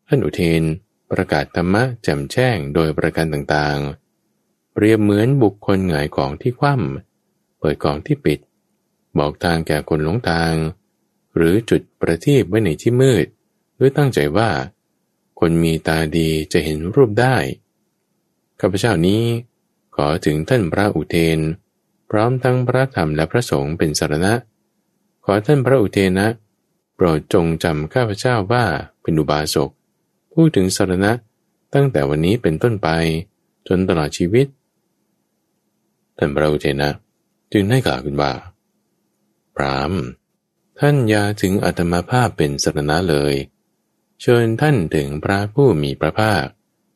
[0.08, 0.62] ท่านอุเทน
[1.10, 8.38] ประกาศธรรมะแจ่มแจ้งโดยประการต่างๆ เปรียบเหมือนบุคคลหงายของที่คว่ำเปิดกล่องที่ปิด
[9.18, 10.54] บอกทางแก่คนหลงทาง
[11.36, 13.26] หรือจุดประทีปไว้ในที่มืด
[13.78, 14.50] ด้วยตั้งใจว่า
[15.40, 17.36] คนมีตาดีจะเห็นรูปได้
[18.60, 19.22] ข้าพเจ้านี้
[19.96, 21.38] ขอถึงท่านพระอุเทน
[22.10, 24.32] พร้อมทั้งพระธรรมและพระสงฆ์เป็นสารณะ
[25.24, 26.26] ขอท่านพระอุเทนะ
[26.94, 28.64] โปรดจงจำข้าพเจ้าว่า
[29.02, 29.70] เป็นอุบาสก
[30.32, 31.12] พูดถึงสารณะ
[31.74, 32.88] ตั้งแต่วันนี้เป็นต้นไป
[33.68, 34.46] จนตลอดชีวิต
[36.16, 36.90] ท่านพระอุเทนะ
[37.52, 38.32] จึงได้กล่าวขึ้นว่า
[39.56, 39.92] พราม
[40.80, 43.34] ท่านอย่าถึงอัตมาภาพเป็นสรณะเลย
[44.22, 46.44] เชิญท่านถึงพระผู้มีพระภาค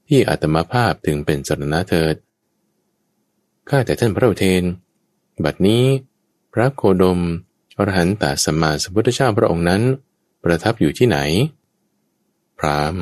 [0.08, 2.14] ที่อัตมาภาพถึงเป็นสรณะเถิด
[3.68, 4.62] ข้าแต่ท่านพระอุเทน
[5.44, 5.84] บัดนี้
[6.52, 7.20] พระโคดม
[7.78, 9.82] อรหันตสัมมาสัมพุทธเจ้าพระองค์นั้น
[10.42, 11.18] ประทับอยู่ที่ไหน
[12.58, 12.96] พราม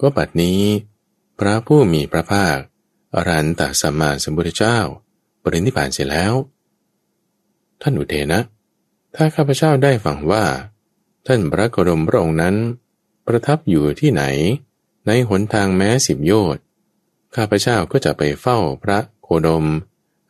[0.00, 0.60] ก็บัดนี้
[1.38, 2.56] พระผู้มีพระภาค
[3.14, 4.78] อรหันตสัมมาสัมพุทธเจ้า
[5.42, 6.34] ปรินิพานเสร็จแล้ว
[7.82, 8.40] ท่านอุเทนะ
[9.14, 10.44] ถ้าข้าพเจ้าได้ฟังว่า
[11.26, 12.54] ท่านพระโคดมพระองค์นั้น
[13.26, 14.22] ประทับอยู่ที่ไหน
[15.06, 16.62] ในหนทางแม้สิบโยชน์
[17.36, 19.64] ข้าพเจ้าก็จะไปเฝ้าพระโคดม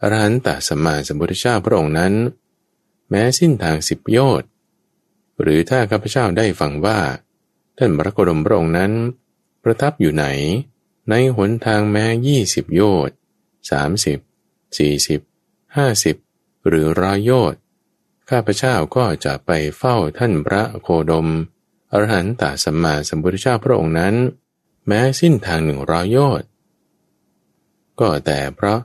[0.00, 2.12] อรหันตสัมมาสัมพุทธเจ้าพระองค์นั้น
[3.14, 4.48] ม้สิ้นทางสิบโยชน์
[5.40, 6.98] หรือถ้าข้าพเจ้าได้ฟังว่า
[7.78, 8.92] ท่านพระโคดมพระองค์นั้น
[9.62, 10.26] ประทับอยู่ไหน
[11.10, 13.16] ในหนทางแม้ยี่สิบโยชน์
[13.70, 14.18] สามสิบ
[14.78, 15.20] สี่สิบ
[15.76, 16.16] ห้าสิบ
[16.66, 17.60] หรือร้อยโยชน์
[18.30, 21.28] ข้าพเจ้าก็จะไปเฝ้าท่านพระโคดม
[21.90, 24.14] อรหันตสัมมาสัมพุทธเจ้าพระองค์นั้น
[24.86, 26.48] แม้สิ้นทางหนึ่งร้อยโยชน์
[28.00, 28.78] ก็แต่เพราะ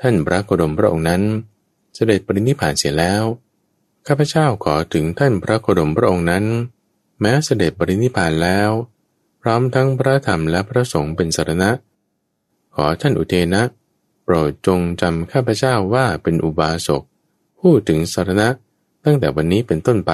[0.00, 1.22] ท่านพระโคดมพระองค์นั้น
[1.94, 3.24] เสด็จปรินิพพานเสียแล้ว
[4.06, 6.44] ข้าพเจ้าขอถึงท่านพระโคดมพระองค์นั้น
[7.20, 8.70] แม้เสด็จปรินิพานแล้ว
[9.42, 11.70] พร้อมทั้งพระธรรมและพระสงฆ์เป็นสารณะ
[12.74, 13.62] ขอท่านอุเทนะ
[14.24, 17.02] โปรดจงจำข้าพเจ้าว่าเป็นอุบาสก
[17.60, 18.48] พูดถึงสารณะ
[19.04, 20.12] ตั้งแต่วันนี้เป็นต้นไป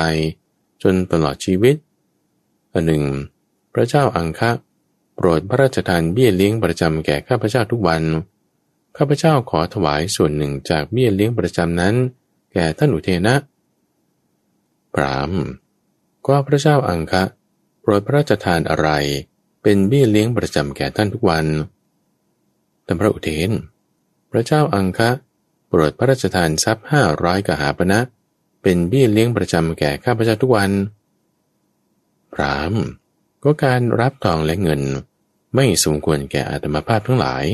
[0.83, 1.77] จนตลอดชีวิต
[2.73, 3.05] อันหนึ่ง
[3.73, 4.51] พระเจ้าอังคะ
[5.15, 8.03] โปรดพระราชทานเบี้ยเลี้ยงประจำแก่ข้าพเจ้าทุกวัน
[8.97, 11.95] ข้าพเจ้าขอถวายส่วนหนึ่งจากเบี้ยเลี้ยงประจำนั้น
[12.53, 13.35] แก่ท่านอุเทนะ
[14.95, 15.33] พราม
[16.27, 17.23] ก็พระเจ้าอังคะ
[17.81, 18.89] โปรดพระราชทานอะไร
[19.63, 21.47] เป็นเบี้ยเลี้ยงประจำแก่ท่านทุกวัน
[22.85, 23.51] ท่านพระอุเทน
[24.31, 25.11] พระเจ้าอังคะ
[25.69, 28.01] โปรดพระราชทานทรัพย์ห้าร้อยกหาปณะ
[28.63, 30.71] เป็นเบี้ยเลี้ยงประจำแก่ข้าพเจ้าทุกวัน
[32.33, 32.75] พราม
[33.45, 34.83] ก็การรับทองและเงิน
[35.55, 37.45] ไม่สมควรแก่อาตมาภาพทั้งหลาย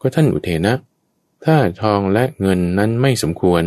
[0.00, 0.74] ก็ท่านอุเทนะ
[1.44, 3.64] ถ้าทองและเงินนั้นไม่สมควร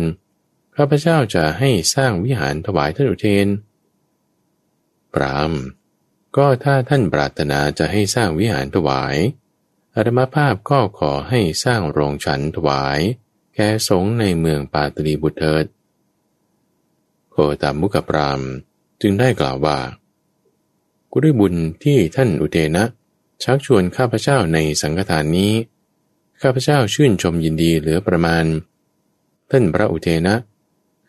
[0.76, 3.48] ข้าพเจ้าจะให้สร้างวิหารถวายท่านอุเทน
[5.14, 5.52] ปราม
[6.36, 9.16] ก็ถ้าท่านปรารถนาจะให้สร้างวิหารถวาย
[9.94, 13.00] อาตมาภาพก็ขอให้สร้างโรงฉันถวาย
[13.54, 15.64] แก่สงในเมืองปาตลีบุตรเถิด
[17.30, 18.40] โคตามุกปราม
[19.00, 19.78] จึงได้กล่าวว่า
[21.10, 21.54] กุด้วยบุญ
[21.84, 22.84] ที่ท่านอุเทนะ
[23.42, 25.52] ชักชวนข้าพเจ้าในสังฆทานนี้
[26.42, 28.44] ข้าพเจ้าชื่นชมยินดีเหลือประมาณ
[29.50, 30.34] ท่านพระอุเทนะ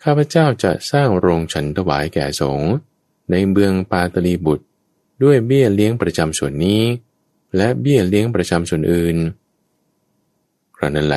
[0.08, 2.72] ข้าพเจ้าจะสร้างโรงฉันถวายแก่สงฆ์
[3.32, 4.66] ในเมืองปาตลีบุตร
[5.24, 6.82] ด้วยเบี้ยเลี้ยงประจำส่วนนี้
[7.58, 9.18] และเบี้ยเลี้ยงประจำส่วนอื่น
[10.76, 11.16] ครั้นแล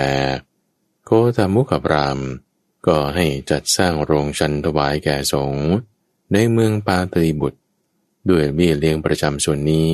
[1.05, 2.19] โคตามุขบราม
[2.87, 5.69] ก็ให้จัดสร้างโรงฉันถวายแก่สงฆ์
[6.33, 7.61] ในเมืองปาตลีบุตร
[8.31, 9.93] ด้วยเบี้ยเลี้ยงประจำส่วนนี้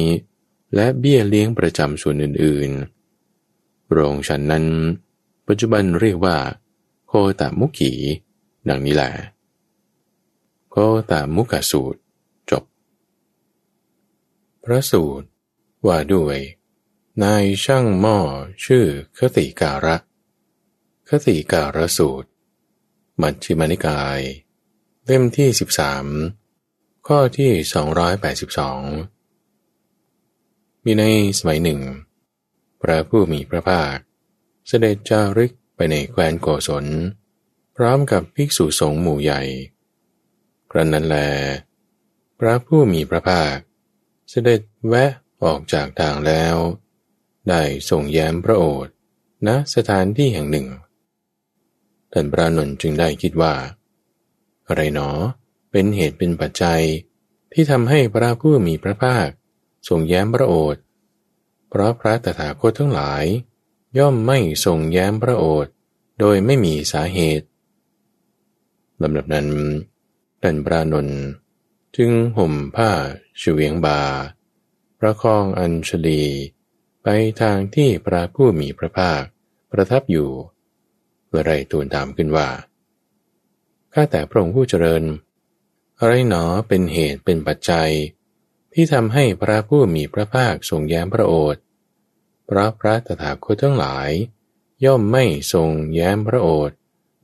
[0.74, 4.66] และเบี้ยเลี้ยงประจำส่วนอื่นๆ โรงฉันนั้น
[5.48, 6.36] ปัจจุบันเรียกว่า
[7.06, 7.92] โคตามุขี
[8.68, 9.10] ดังนี้แหละ
[10.70, 10.76] โค
[11.10, 12.00] ตามุขสูตร
[12.50, 12.64] จบ
[14.64, 15.26] พระสูตร
[15.86, 16.38] ว่าด้วย
[17.22, 18.18] นายช่างหม้อ
[18.64, 18.84] ชื่อ
[19.18, 19.96] คติการะ
[21.08, 22.28] คติการะสูตร
[23.20, 24.20] มัชฌิมานิกาย
[25.04, 25.48] เล่มที่
[26.28, 27.50] 13 ข้อที่
[29.18, 31.04] 282 มีใน
[31.38, 31.80] สมัยหนึ่ง
[32.80, 33.96] พระผู้มีพระภาค
[34.66, 36.84] เสด็จจาริกไปในแคว้นโกศล
[37.76, 39.42] พร้อมกับภิกษุสงฆ์หมู่ใหญ่
[40.70, 41.16] ครั้นนั้นแล
[42.38, 43.56] พระผู้มีพระภาค
[44.30, 45.10] เสด็จแวะ
[45.44, 46.56] ออกจากทางแล้ว
[47.48, 48.92] ได้ส่งแย้มพระโอษฐ์
[49.46, 50.66] ณสถานที่แห่งหนึ่ง
[52.12, 53.54] ท่านพระนนจึงได้คิดว่า
[54.68, 55.10] อะไรหนอ
[55.70, 56.82] เป็นเหตุเป็นปัจจัย
[57.52, 59.28] ที่ทำให้พระผู้มีพระภาค
[59.88, 60.82] ส่งแย้มพระโอษฐ์
[61.68, 63.24] เพราะพระตถาคตทั้งหลาย
[63.98, 65.72] ย่อมไม่ส่งแย้มพระโอษฐ์
[66.20, 67.46] โดยไม่มีสาเหตุ
[69.04, 69.48] ลำดับนั้น
[70.42, 71.08] ท่านพระนน
[71.96, 72.90] จึงห่มผ้า
[73.38, 74.00] เฉียงบา
[75.00, 76.22] ประคองอัญชลี
[77.02, 77.08] ไป
[77.40, 79.22] ทางที่พระผู้มีพระภาค
[79.70, 80.30] ประทับอยู่
[81.32, 82.48] อะไรตูนตามขึ้นว่า
[83.92, 85.04] ข้าแต่พระองค์ผู้เจริญ
[86.00, 87.90] อะไรหนอเป็นเหตุเป็นปัจจัย
[88.72, 91.62] ที่ทำให้พระผู้มีพระภาคทรงแย้มพระโอษฐ์
[92.48, 94.10] พระพระตถาคตทั้งหลาย
[94.84, 96.76] ย่อมไม่ทรงแย้มพระโอษฐ์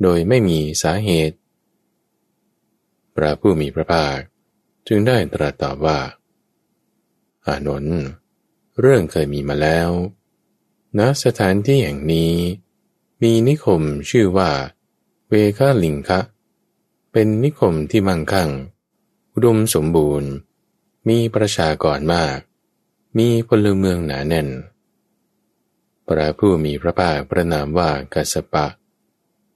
[0.03, 1.37] โดยไม่มีสาเหตุ
[3.15, 4.19] พระผู้มีพระภาค
[4.89, 5.99] จึงได้ตรัสตอบว่า
[7.47, 8.01] อานนท์
[8.81, 9.91] เรื่องเคยมีมาแล้ว
[10.99, 12.35] ณสถานที่แห่งนี้
[13.23, 14.51] มีนิคมชื่อว่า
[15.29, 16.21] เวคาลิงคะ
[17.13, 18.51] เป็นนิคมที่มั่งคั่ง
[19.33, 20.31] อุดมสมบูรณ์
[21.09, 22.39] มีประชากรมาก
[23.19, 24.49] มีพลเมืองหนาแน่น
[26.07, 28.67] พระผู้มีพระภาคประนามว่ากัสปะ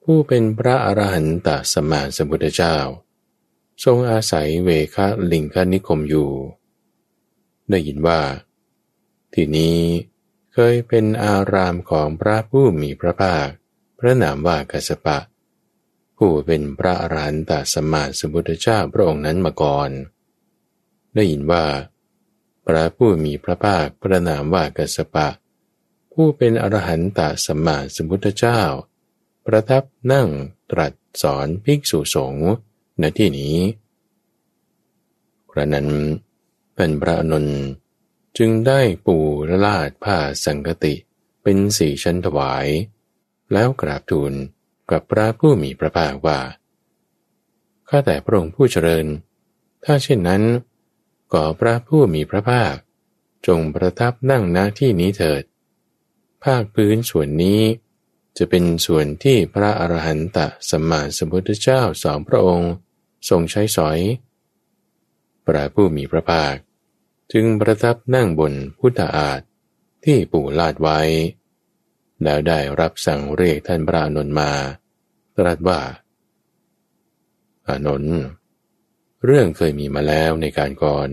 [0.02, 2.76] ผู้เป็นพระอรหันตสัมมาสัมพุทธเจ้า
[3.84, 6.30] ทรงอาศัยเวคะลิงคนิคมอยู่
[7.70, 8.20] ได้ยินว่า
[9.34, 9.78] ที่นี้
[10.54, 13.46] เคยเป็นอารามของพระผู้มีพระภาค
[13.98, 15.18] พระนามว่ากัสปะ
[16.16, 19.90] ผู้เป็นพระอรหันตสมมาสมุทธเจ้าพระองค์นั้นมาก่อน
[21.14, 21.64] ได้ยินว่า
[22.66, 25.28] พระผู้มีพระภาคพระนามว่ากัสปะ
[26.12, 28.60] ผู้เป็นอรหันตสมมาสมุทธเจ้า
[29.46, 30.28] ประทับนั่ง
[30.70, 32.50] ตรัสสอนภิกษุสงฆ์
[33.00, 33.56] ณที่นี้
[35.50, 35.88] กระนั้น
[36.74, 37.46] เป็นพระนน
[38.38, 39.16] จึงได้ปู
[39.48, 40.94] ละลาดผ้าสังกติ
[41.42, 42.66] เป็นสี่ชั้นถวาย
[43.52, 44.32] แล้วกราบทูล
[44.90, 46.40] กับพระผู้มีพระภาคว่า
[47.88, 49.06] ข้าแต่พระองค์ผู้เจริญ
[49.84, 50.42] ถ้าเช่นนั้น
[51.32, 52.74] ก่อพระผู้มีพระภาค
[53.46, 55.42] จงประทับนั่งณที่นี้เถิด
[56.44, 57.60] ภาคพื้นส่วนนี้
[58.38, 60.38] จะเป็นส่วนที่พระอรหันต
[60.70, 62.72] สัมมาสัมพุทธเจ้าสองพระองค์
[63.28, 63.98] ทรงใช้สอย
[65.46, 66.54] พระผู้มีพระภาค
[67.32, 69.40] จึงประทับนั่งบนพุทธอาฏ
[70.04, 71.00] ที่ปู่ลาดไว้
[72.22, 74.50] แล้วได้รับสั่งเรียกท่านพระนนมา
[75.36, 75.80] ตรัสว่า
[77.66, 78.18] อานนท์
[79.24, 81.10] เรื่องเคยมีมาแล้วในการก่อน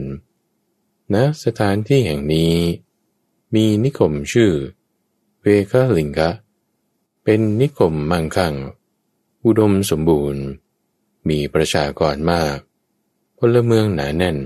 [1.14, 2.56] ณนะสถานที่แห่งนี้
[3.56, 4.52] มีนิคมชื่อ
[5.42, 6.32] เวคลิงกะ
[7.24, 8.56] เป็นนิคมมั่งคั่ง
[9.46, 10.44] อุดมสมบูรณ์
[11.30, 12.58] มีประชากรมาก
[13.38, 14.38] พลเมืองหนาแน่น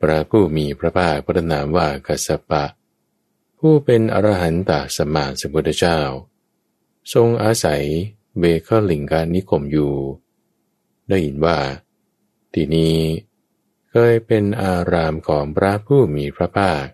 [0.00, 2.64] พระผู้มีพระภาคพระนามว่ากัสปะ
[3.58, 5.98] ผู้เป็นอรหันตสมมาสมุทธเจ้า
[7.14, 7.84] ทรงอาศัย
[8.38, 9.94] เบคลิงกานิคมอยู่
[11.08, 11.58] ได้ยินว่า
[12.54, 12.96] ที่นี้
[13.90, 16.84] เคยเป็นอารามของพระผู้มีพระภาค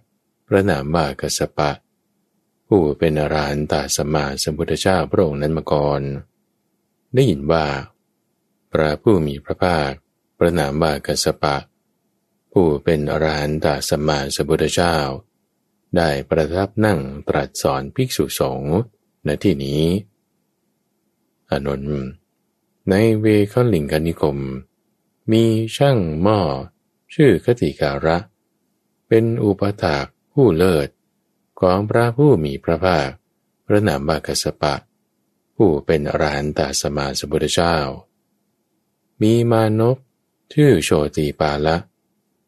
[0.46, 1.70] พระนามว่ากัสปะ
[2.66, 6.00] ผู้เป็นอรหันตสมมาสมุทธเจ้าพระองค์นั้นมาก่อน
[7.14, 7.64] ได้ยินว่า
[8.72, 9.90] พระผู้มีพระภาค
[10.38, 11.56] ประนามว่ากัสปะ
[12.52, 14.96] ผู้เป็นอรหันตสัมมาสัมพุทธเจ้า
[15.96, 18.76] ได้ประทับนั่งตรัสสอนภิกษุสงฆ์
[19.26, 19.82] ณที่นี้
[21.50, 22.04] อานนท์
[22.90, 24.38] ในเวคลิงกนิคม
[25.30, 25.44] มี
[25.76, 26.40] ช่างหม้อ
[27.14, 28.16] ชื่อคติการะ
[29.08, 30.88] เป็นอุปถากผู้เลิศ
[31.60, 33.08] ของพระผู้มีพระภาค
[33.66, 34.74] พระนามว่ากัสปะ
[35.56, 37.76] ผู้เป็นอรหันตสัมมาสัมพุทธเจ้า
[39.20, 39.96] มีมานพ
[40.52, 41.76] ชื่อโชติปาละ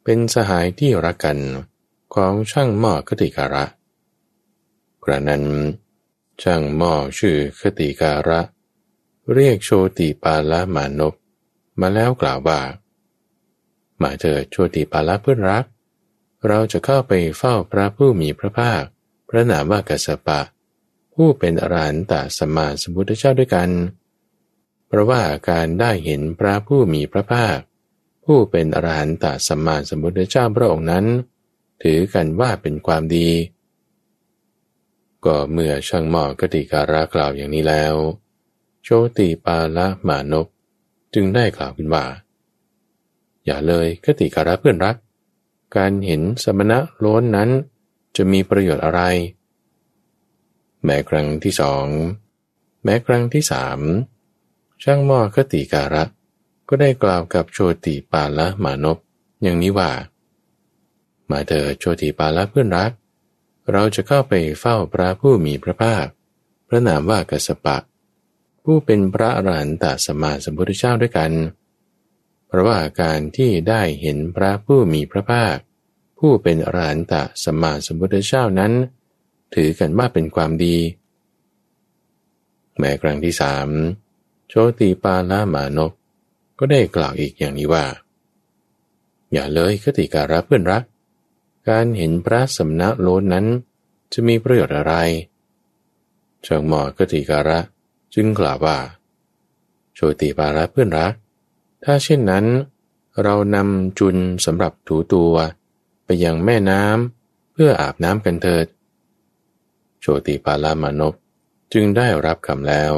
[0.05, 1.39] เป็นสหายที่รักกัน
[2.15, 3.65] ของช่างหม้อคติการะ
[5.05, 5.45] กระนั้น
[6.43, 8.41] ช่างหม้อชื่อคติการะ
[9.33, 11.15] เรียกโชติปาละมานพ
[11.81, 12.61] มาแล้วกล่าวว่า
[14.01, 15.65] มาเถิดโชติปาละเพื่อนรัก
[16.49, 18.83] เราจะเข้าไปเฝ้าพระผู้มีพระภาค
[19.29, 20.41] พระนามว่ากัสปะ
[21.15, 23.71] ผู้เป็นอรหันตสัมมาสมุทธเจ้าด้วยกัน
[24.95, 27.59] ราะว่าการได้เห็นพระผู้มีพระภาค
[28.25, 31.05] ผู้เป็นอรหันตสัมมาสัมพุทธเจ้าพระองค์นั้น
[31.83, 33.29] ถือกันว่าเป็นความดี
[35.25, 37.95] ก็เมื่อช่างหมอกติการากล่าวอย่างนี้แล้ว
[38.83, 38.89] โช
[39.19, 40.47] ติปาละมานพ
[41.15, 42.05] จึงได้กล่าวขึ้นว่า
[43.45, 44.97] อย่าเลยกติการะเพื่อนรัก
[45.77, 47.51] การเห็นสมณะล้นนั้น
[48.17, 49.01] จะมีประโยชน์อะไร
[50.85, 51.87] แม้ครั้งที่สอง
[52.85, 53.79] แม้ครั้งที่สาม
[54.87, 56.05] ช่างหม้อคติการะ
[56.69, 58.99] ก็ได้กล่าวกับโชติปาละมานพ
[59.43, 59.91] อย่างนี้ว่า
[61.31, 62.91] มาเถิดโชติปาละเพื่อนรัก
[63.73, 66.07] เราจะเข้าไปเฝ้าพระผู้มีพระภาค
[66.69, 67.77] พระนามว่ากัสปะ
[68.65, 71.33] ผู้เป็นพระอรหันตสมมาสัมพุทธเจ้าด้วยกัน
[72.47, 75.57] เพราะว่าการที่ได้เห็นพระผู้มีพระภาค
[76.19, 77.15] ผู้เป็นอรหันต
[77.45, 78.73] สมมาสัมพุทธเจ้านั้น
[79.55, 80.77] ถือกันว่าเป็นความดี
[82.79, 83.69] แม้ครั้งที่สาม
[84.81, 85.93] ติปาลามานก
[86.59, 87.85] ก็ได้กล่าวอีกอย่างนี้ว่า
[89.33, 90.85] อย่าเลยคติการะเพื่อนรัก
[91.69, 93.47] การเห็นพระสำนักโลนนั้น
[94.13, 94.95] จะมีประโยชน์อะไร
[96.45, 97.59] เชิงหมอคติการะ
[98.15, 98.79] จึงกล่าวว่า
[99.95, 101.13] โชติปาระเพื่อนรัก
[101.85, 102.45] ถ้าเช่นนั้น
[103.23, 105.35] เรานำจุนสำหรับถูตัว
[106.05, 108.67] ไปยังแม่น้ำเพื่ออาบน้ำกันเถิด
[110.01, 111.15] โชติปาลามานพ
[111.73, 112.95] จึงได้รับคำแล้ว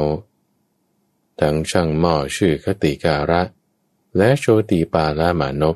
[1.39, 3.41] ทั้งช่างหม้อชื่อคติการะ
[4.17, 5.75] และโชติปาลามานพ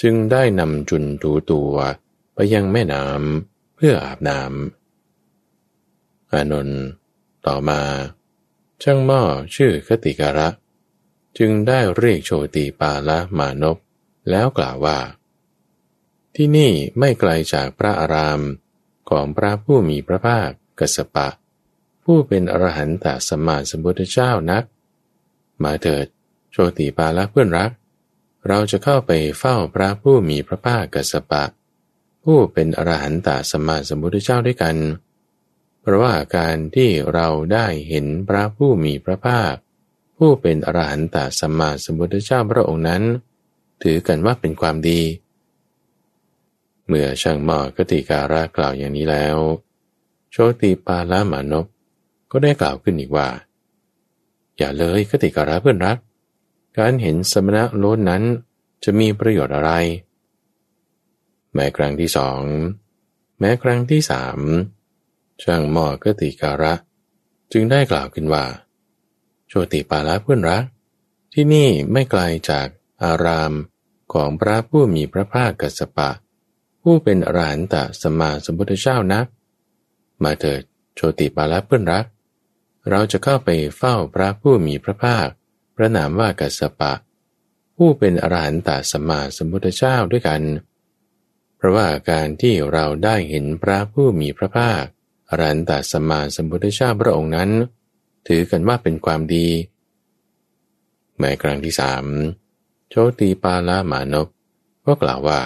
[0.00, 1.74] จึงได้นำจุนถูตัว
[2.34, 6.82] ไปยังแม่น้ำเพื่ออาบน้ำอานนท์
[7.46, 7.82] ต่อมา
[8.82, 9.22] ช่างหม้อ
[9.56, 10.48] ชื่อคติการะ
[11.38, 13.76] จึงได้เรียกโชติปาละมานพ
[14.30, 14.98] แล้วกล่าวว่า
[16.34, 18.40] ที่นี่ไม่ไกลจากพระอาราม
[19.10, 21.28] ของพระผู้มีพระภาคกัสปะ
[22.04, 24.64] ผู้เป็นอรหันตสมมาสมุทธเจ้านัก
[25.64, 26.06] มาเถิด
[26.52, 27.70] โชติปาละเพื่อนรัก
[28.48, 31.44] เราจะเข้าไปเฝ้าพระผู้มีพระภาคกัสปะ
[32.24, 34.76] ผู้เป็นอรหันตสมมาสมุทธเจ้าด้วยกัน
[35.80, 39.54] เพราะว่าการที่เราได้เห็นพระผู้มีพระภาค
[40.18, 43.02] ผู้เป็นอรหันตสมมาสมุทธเจ้าพระองค์นั้น
[43.82, 45.00] ถือกันว่าเป็นความดี
[46.86, 49.36] เมื่อช่างหมอกติการะกล่าวอย่างนี้แล้ว
[50.30, 51.66] โชติปาละมานพ
[52.32, 53.28] ก็ได้กล่าวขึ้นอีกว่า
[54.56, 55.98] อย่าเลยคติการะเพื่อนรัก
[56.78, 58.22] การเห็นสมณะโลนนั้น
[58.84, 59.70] จะมีประโยชน์อะไร
[61.54, 62.40] แม้ครั้งที่สอง
[63.38, 64.38] แม้ครั้งที่สาม
[65.42, 66.74] ช่างหมอกติการะ
[67.52, 68.44] จึงได้กล่าวขึ้นว่า
[69.48, 70.64] โชติปาละเพื่อนรัก
[71.32, 72.66] ที่นี่ไม่ไกลจาก
[73.02, 73.52] อาราม
[74.12, 76.10] ของพระผู้มีพระภาคกัสปะ
[76.82, 79.26] ผู้เป็นอรหันตสมมาสมุทธเจ้านัก
[80.22, 80.62] มาเถิด
[80.94, 82.04] โชติปาละเพื่อนรัก
[82.90, 85.26] เราจะเข้าไปเฝ้าพระผู้มีพระภาค
[85.76, 86.92] พระนามว่ากัสปะ
[87.76, 90.42] ผู้เป็นอรหันตสมมาสมุทธเจ้าด้วยกัน
[91.56, 94.82] เพราะว่าการที่เราได้เห็นพระผู้มีพระภาค
[95.28, 97.50] อรหันตสมมาสมุทธเจ้าพระองค์นั้น
[98.26, 99.48] ถือกันว่าเป็นความดี
[101.18, 102.04] แม้ครั้งที่สาม
[102.90, 104.28] โชติปาลามานพ
[104.86, 105.40] ก็กล่าวว่า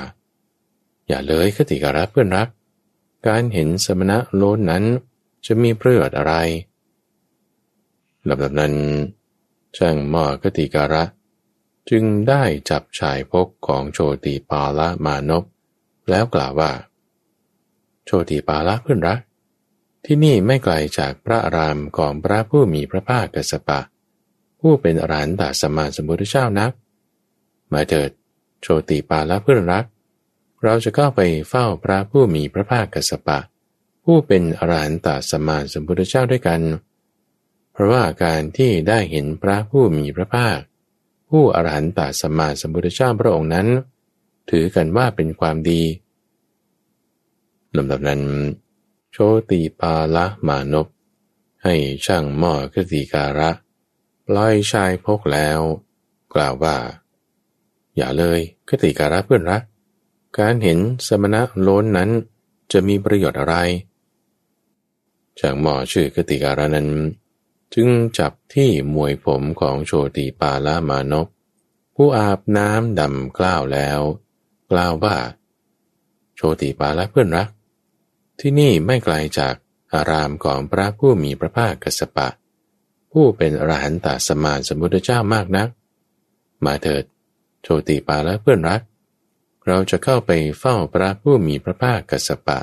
[1.08, 2.48] อย่าเลยคติการะเพื่อนรัก
[3.26, 4.84] การเห็นสมณะโลนนั้น
[5.46, 6.34] จะมีประโยชน์อะไร
[8.28, 8.74] ลำดับนั้น
[9.76, 11.04] ช่างหม้อกติการะ
[11.90, 15.44] จึงได้จับชายพกของโชติปาละมานพ
[16.10, 16.72] แล้วกล่าวว่า
[18.04, 19.20] โชติปาละเพื่อนรัก
[20.04, 23.80] ที่นี่ไม่ไกลจากพระอารามของพระผู้มีพระภาคกัสปะ
[24.60, 26.72] ผู้เป็นอรหันตสมมาสมุทธเจ้านัก
[27.72, 28.10] มาเถิด
[28.62, 29.84] โชติปาละเพื่อนรัก
[30.64, 33.38] เราจะเข้าไปเฝ้าพระผู้มีพระภาคกัสปะ
[34.04, 40.58] ผู้เป็นอรหันตสมมาสมุทธเจ้าด้วยกันเพราะว่าการที่ได้เห็นพระผู้มีพระภาค
[41.30, 43.66] ผู้อรหันตสัมมาสัมพุทธเจ้าพระองค์นั้น
[44.50, 45.82] ถือกันว่าเป็นความดี
[47.76, 48.22] ลำดับนั้น
[49.12, 49.16] โช
[49.50, 50.86] ติปาละมานพ
[51.64, 51.74] ให้
[52.06, 53.50] ช่างหม้อคติการะ
[54.26, 55.60] ปล่อยชายพกแล้ว
[56.34, 56.76] กล่าวว่า
[57.96, 59.62] อย่าเลยคติการะเพื่อนรัก
[60.38, 62.10] การเห็นสมณะโล้นนั้น
[62.72, 63.56] จะมีประโยชน์อะไร
[65.38, 66.88] ช่างหม้อชื่อคติการะนั้น
[67.74, 67.88] จึง
[68.18, 71.26] จับที่มวยผมของโชติปาลามานพ
[71.96, 74.00] ผู้อาบน้ำดำกล้าวแล้ว
[74.70, 75.16] กล่าวว่า
[76.36, 77.48] โชติปาละเพื่อนรัก
[78.40, 79.54] ที่นี่ไม่ไกลจาก
[79.94, 82.28] อารามของพระผู้มีพระภาคกัสปะ
[83.12, 85.68] ผู้เป็นอรหันตสมานสมุทธเจ้ามากนัก
[86.64, 87.04] มาเถิด
[87.62, 88.80] โชติปาละเพื่อนรัก
[89.66, 92.58] เราจะเข้าไปเฝ้าพระผู้มีพระภาคกัสปะ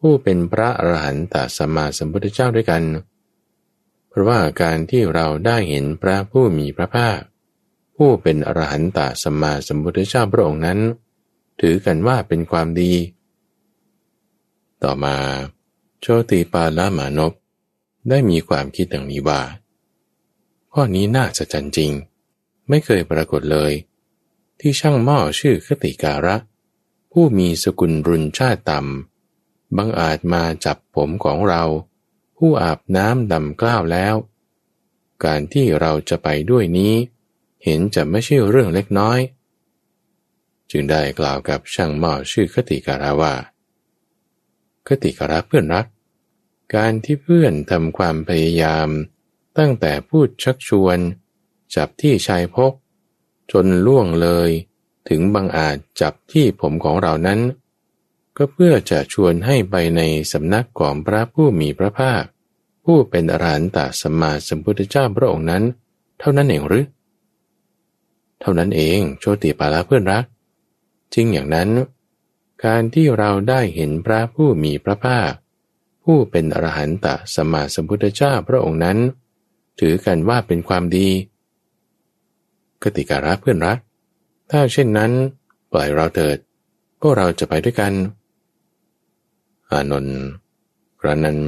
[0.00, 7.20] ผู้เป็นพระอรหันตสมมาสมุทธเจ้าด้วยกันเพราะว่าการที่เราได้เห็นพระผู้มีพระภาค
[7.96, 10.78] ผู้เป็นอรหันตสัมมาสัมพุทธเจ้าพระองค์นั้น
[11.60, 12.92] ถือกันว่าเป็นความดี
[14.82, 15.16] ต่อมา
[16.00, 17.32] โชติปาละมานพ
[18.08, 19.40] ได้มีความคิดดังนี้ว่า
[20.72, 21.90] ข้อนี้น่าจะจันจริง
[22.68, 23.72] ไม่เคยปรากฏเลย
[24.60, 26.36] ที่ช่างหม้อชื่อคติการะ
[27.12, 31.62] ผู้มีสกุลรุนชาติต่ำบังอาจมาจับผมของเรา
[32.42, 34.14] ผู้อาบน้ำดำกล้าวแล้ว
[35.24, 36.94] การที่เราจะไปด้วยนี้
[37.64, 39.18] เห็นจะไม่ใช่เรื่องเล็กน้อย
[40.70, 43.34] จึงได้กล่าวกับช่างหม้อชื่อคติการะว่า
[44.88, 45.86] คติการะเพื่อนรัก
[46.74, 48.88] การที่เพื่อนทำความพยายาม
[49.58, 50.98] ตั้งแต่พูดชักชวน
[51.74, 52.72] จับที่ชายพก
[53.52, 54.50] จนล่วงเลย
[55.08, 57.40] ถึงบังอาจจับที่ผมของเรานั้น
[58.36, 60.00] ก็เพื่อจะชวนให้ไปใน
[60.32, 62.22] สำนักของพระผู้มีพระภาค
[62.84, 65.62] ผู้เป็นอรหันตสมมาสัมพุทธเจ้าพระองค์นั้น
[66.20, 66.84] เท่านั้นเองหรือ
[68.40, 70.24] เท่านั้นเองโชติปาลาเพื่อนรัก
[71.14, 71.68] จริงอย่างนั้น
[72.64, 75.32] การที่เราได้เห็นพระผู้มีพระภาค
[76.04, 78.98] ผู้เป็นอรหันตสมมาสัมพุทธเจ้าพระองค์นั้น
[79.80, 81.08] ถือกันว่าเป็นความดี
[82.82, 83.78] กติการะเพื่อนรัก
[84.50, 85.12] ถ้าเช่นนั้น
[85.72, 86.38] ปล่อยเราเถิด
[87.02, 87.92] ก็เราจะไปด้วยกัน
[89.72, 90.20] อานนท์
[91.00, 91.40] กระนั้น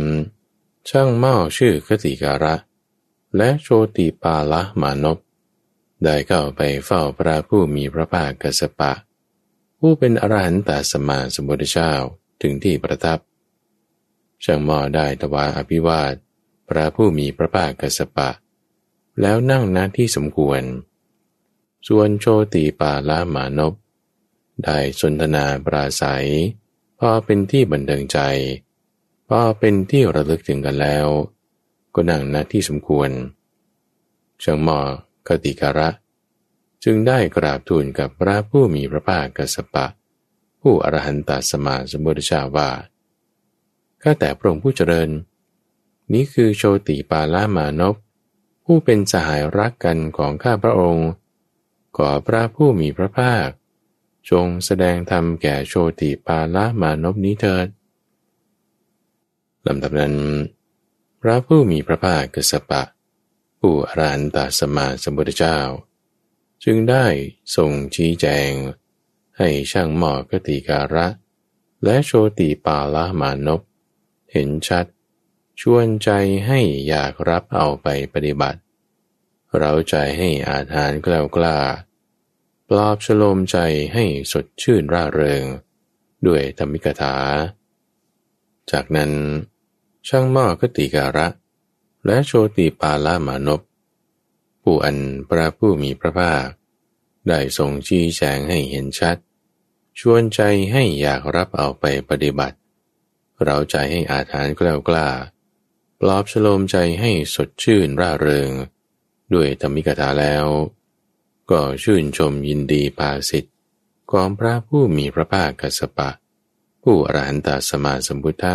[0.88, 2.54] ช่างเมาชื่อกติการะ
[3.36, 5.18] และโชติปาละมานพ
[6.04, 8.92] ได้เข้าไปเฝ้าพระผู้มีพระภาคกสปะ
[9.78, 11.92] ผู้เป็นอรหันตสมาสมุทธเจ้า
[12.42, 13.18] ถึงที่ประทับ
[14.44, 16.14] ช่างหม้อได้ถวายอภิวาท
[16.68, 18.30] พระผู้มีพระภาคกสปะ
[19.20, 20.62] แล้วนั่งณที่สมควร
[21.88, 23.74] ส่วนโชติปาลามานพ
[24.64, 26.28] ได้สนทนาปราศัย
[27.05, 28.18] พอเป็นที่บันเทิงใจ
[29.28, 31.07] พอเป็นที่ระลึกถึงกันแล้ว
[31.94, 33.11] ก็นั่งณที่สมควร
[34.40, 34.80] เชิงหมอ
[35.26, 35.88] คติการะ
[36.84, 39.86] จึงได้กราบทูลกับพระผู้มีพระภาคกสปะ
[40.61, 42.70] ผู้อรหันตสมาสมุทธเจ้าว่า
[44.03, 45.11] ข้าแต่พระองค์ผู้เจริญ
[46.12, 47.96] นี้คือโชติปาลามานพ
[48.64, 51.09] ผู้เป็นสหายรักกันของข้าพระองค์
[51.96, 53.48] ขอพระผู้มีพระภาค
[54.30, 57.68] จงแสดงธรรมแก่โชติปาลามานพนี้เถิด
[59.66, 60.14] ลำดับนั้น
[61.20, 62.82] พระผู้มีพระภาคกสปะ
[63.58, 65.58] ผู้อรันตสมาสมุทธเจ้า
[66.64, 67.06] จึงได้
[67.56, 68.50] ทรงชี้แจง
[69.38, 71.06] ให้ช่างหมอกติการะ
[71.84, 73.60] และโชติปาลามานพ
[74.32, 74.86] เห็นชัด
[75.60, 76.10] ชวนใจ
[76.46, 78.60] ให้อยากรับเอาไปปฏิบัติ
[79.58, 81.56] เราใจให้อาถานกล้ากล้า
[82.74, 83.58] ปลอบฉโลมใจ
[83.94, 85.44] ให้สดชื่นร่าเริง
[86.26, 87.16] ด้วยธรรมิกถา
[88.70, 89.12] จากนั้น
[90.08, 91.28] ช่างหม้อกติการะ
[92.06, 93.60] และโชติปาลามานพ
[94.62, 94.98] ผู้อัน
[95.28, 96.46] พระผู้มีพระภาค
[97.28, 99.16] ได้ทรงชี้แจงให้เห็นชัด
[99.98, 100.40] ชวนใจ
[100.72, 102.56] ให้อยากรับเอาไปปฏิบัติ
[103.42, 105.08] เราใจให้อาถานกล้ากล้า
[106.00, 108.50] ปลอบฉโลมใจให้สดชื่นร่าเริง
[109.34, 110.46] ด้วยธรรมิกถาแล้ว
[111.53, 113.55] ก็ชื่นชมยินดีภาสิทธิ์
[114.11, 116.11] ของพระผู้มีพระภาคกัสปะ
[116.82, 118.55] ผู้อรหันตสมาสมพุทธะ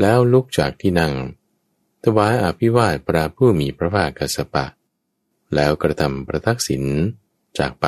[0.00, 1.14] แล้วลุกจากที่นั่ง
[2.04, 4.66] ถวายอภิวาทพระผู้มีพระภาคกัสปะ
[5.54, 6.84] แล้วกระทำประทักษิณ
[7.58, 7.86] จากไป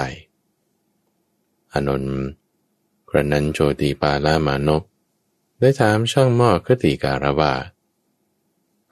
[1.72, 2.18] อนนท์
[3.10, 4.82] กระนั้นโชติปาลามานพ
[5.58, 7.52] ได้ถามช่างหม้อคติการว่า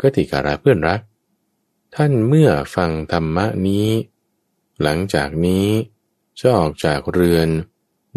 [0.01, 1.01] ก็ติการะเพื่อนรัก
[1.95, 3.89] ท่านเมื่อฟังธรรมะนี้
[4.83, 5.67] หลังจากนี้
[6.39, 7.49] จะออกจากเรือน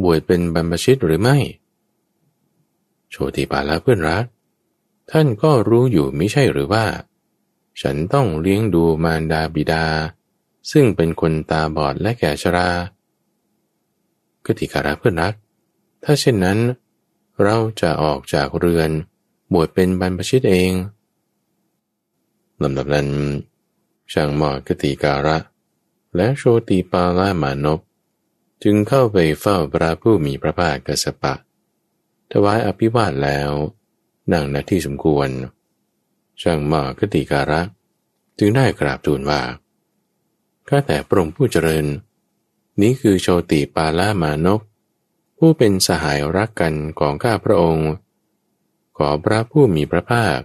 [0.04, 1.38] บวชเป็นบรรพชิตหรือไม่
[3.10, 4.26] โชติปาละเพื่อนรัก
[5.12, 6.86] ท่านก็รู้อยู่ไม่ใช่หรือว่า
[7.82, 9.86] ฉันต้องเลี้ยงดูมารดาบิดา
[10.72, 12.70] ซึ่งเป็นคนตาบอดและแก่ชรา
[14.46, 15.34] กติการะเพื่อนรัก
[16.04, 16.60] ถ้าเช่นนั้น
[17.44, 18.90] เราจะออกจากเรือน
[19.54, 20.72] บวชเป็นบรรพชิตเอง
[22.64, 23.08] ลำดับนั้น
[24.14, 25.38] ช่างหมอกติการะ
[26.18, 27.80] และโชติปาลามานพ
[28.64, 31.34] จึงเข้าไปเฝ้าพระผู้มีพระภาคกสปะ
[32.32, 33.52] ถวายอภิวาทแล้ว
[34.34, 35.30] นั่งณที่สมควร
[36.42, 37.62] ช่างหมอกติการะ
[38.40, 39.42] จึงได้กราบทูลว่า
[40.68, 41.86] ข้าแต่พระองค์ผู้เจริญ
[42.82, 44.62] นี้คือโชติปาลามานพ
[45.38, 47.90] ผู้เป็นสหายรักกันของข้าพระองค์
[48.98, 50.40] ขอพระผู้มีพระภาค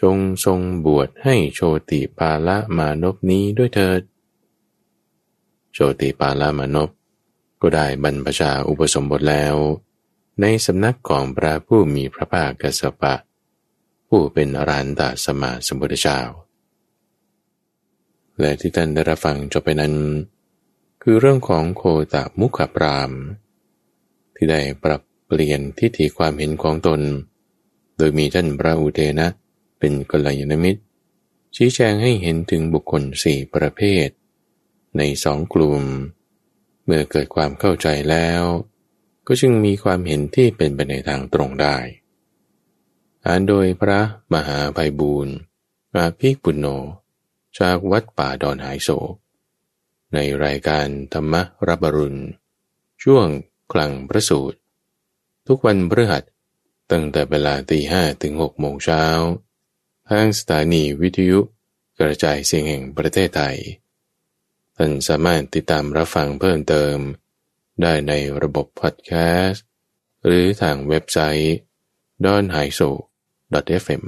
[0.00, 4.00] จงทรงบวชให้โชติปาละมานพนี้ด้วยเถิด
[5.72, 6.90] โชติปาละมานพ
[7.60, 9.56] ก็ได้บรรพชาอุปสมบทแล้ว
[10.40, 13.14] ในสำนักของพระผู้มีพระภาคกสปะ
[14.08, 16.20] ผู้เป็นอรันตสมาสมุทธเจ้า
[18.40, 19.94] และที่ท่านได้รับฟังจบไปนั้น
[21.02, 21.82] คือเรื่องของโค
[22.14, 23.12] ตะมุขปราม
[24.36, 27.00] ที่ได้ปรับเปลี่ยนทิฏฐิความเห็นของตน
[27.96, 29.28] โดยมีท่านพระอุเทนะ
[29.78, 30.80] เป็นกัลยาณมิตร
[31.56, 34.08] ชี้แจงให้เห็นถึงบุคคลสี่ประเภท
[34.98, 35.82] ในสองกลุ่ม
[36.84, 38.42] เมื่อเกิดความเข้าใจแล้ว
[39.26, 41.76] ก็จึงมีความเห็นที่เป็นไปในทางตรงได้
[43.24, 44.00] อ่านโดยพระ
[44.32, 45.34] มหาไพบูรณ์
[45.96, 46.66] อาภิปุณโญ
[47.58, 49.14] จากวัดป่าดอนหายโศก
[50.14, 51.34] ในรายการธรรม
[51.68, 52.20] รับรุณ
[53.02, 53.26] ช่วง
[53.72, 54.58] คลังพระสูตร
[55.46, 56.24] ทุกวันพฤหัส
[56.90, 59.04] ตั้งแต่เวลาตีห้ถึงหกโมงเช้า
[60.08, 61.38] ทางสถานีวิทยุ
[61.98, 63.56] กระจายเสียงแห่งประเทศไทย
[64.80, 66.96] ท่านสามารถติดตามรับฟังเพิ่มเติม
[67.82, 68.12] ได้ใน
[68.42, 69.12] ระบบพอดแค
[69.44, 69.64] สต์
[70.26, 71.56] หรือทางเว็บไซต์
[72.24, 72.88] d o n h a i s o
[73.82, 74.04] fm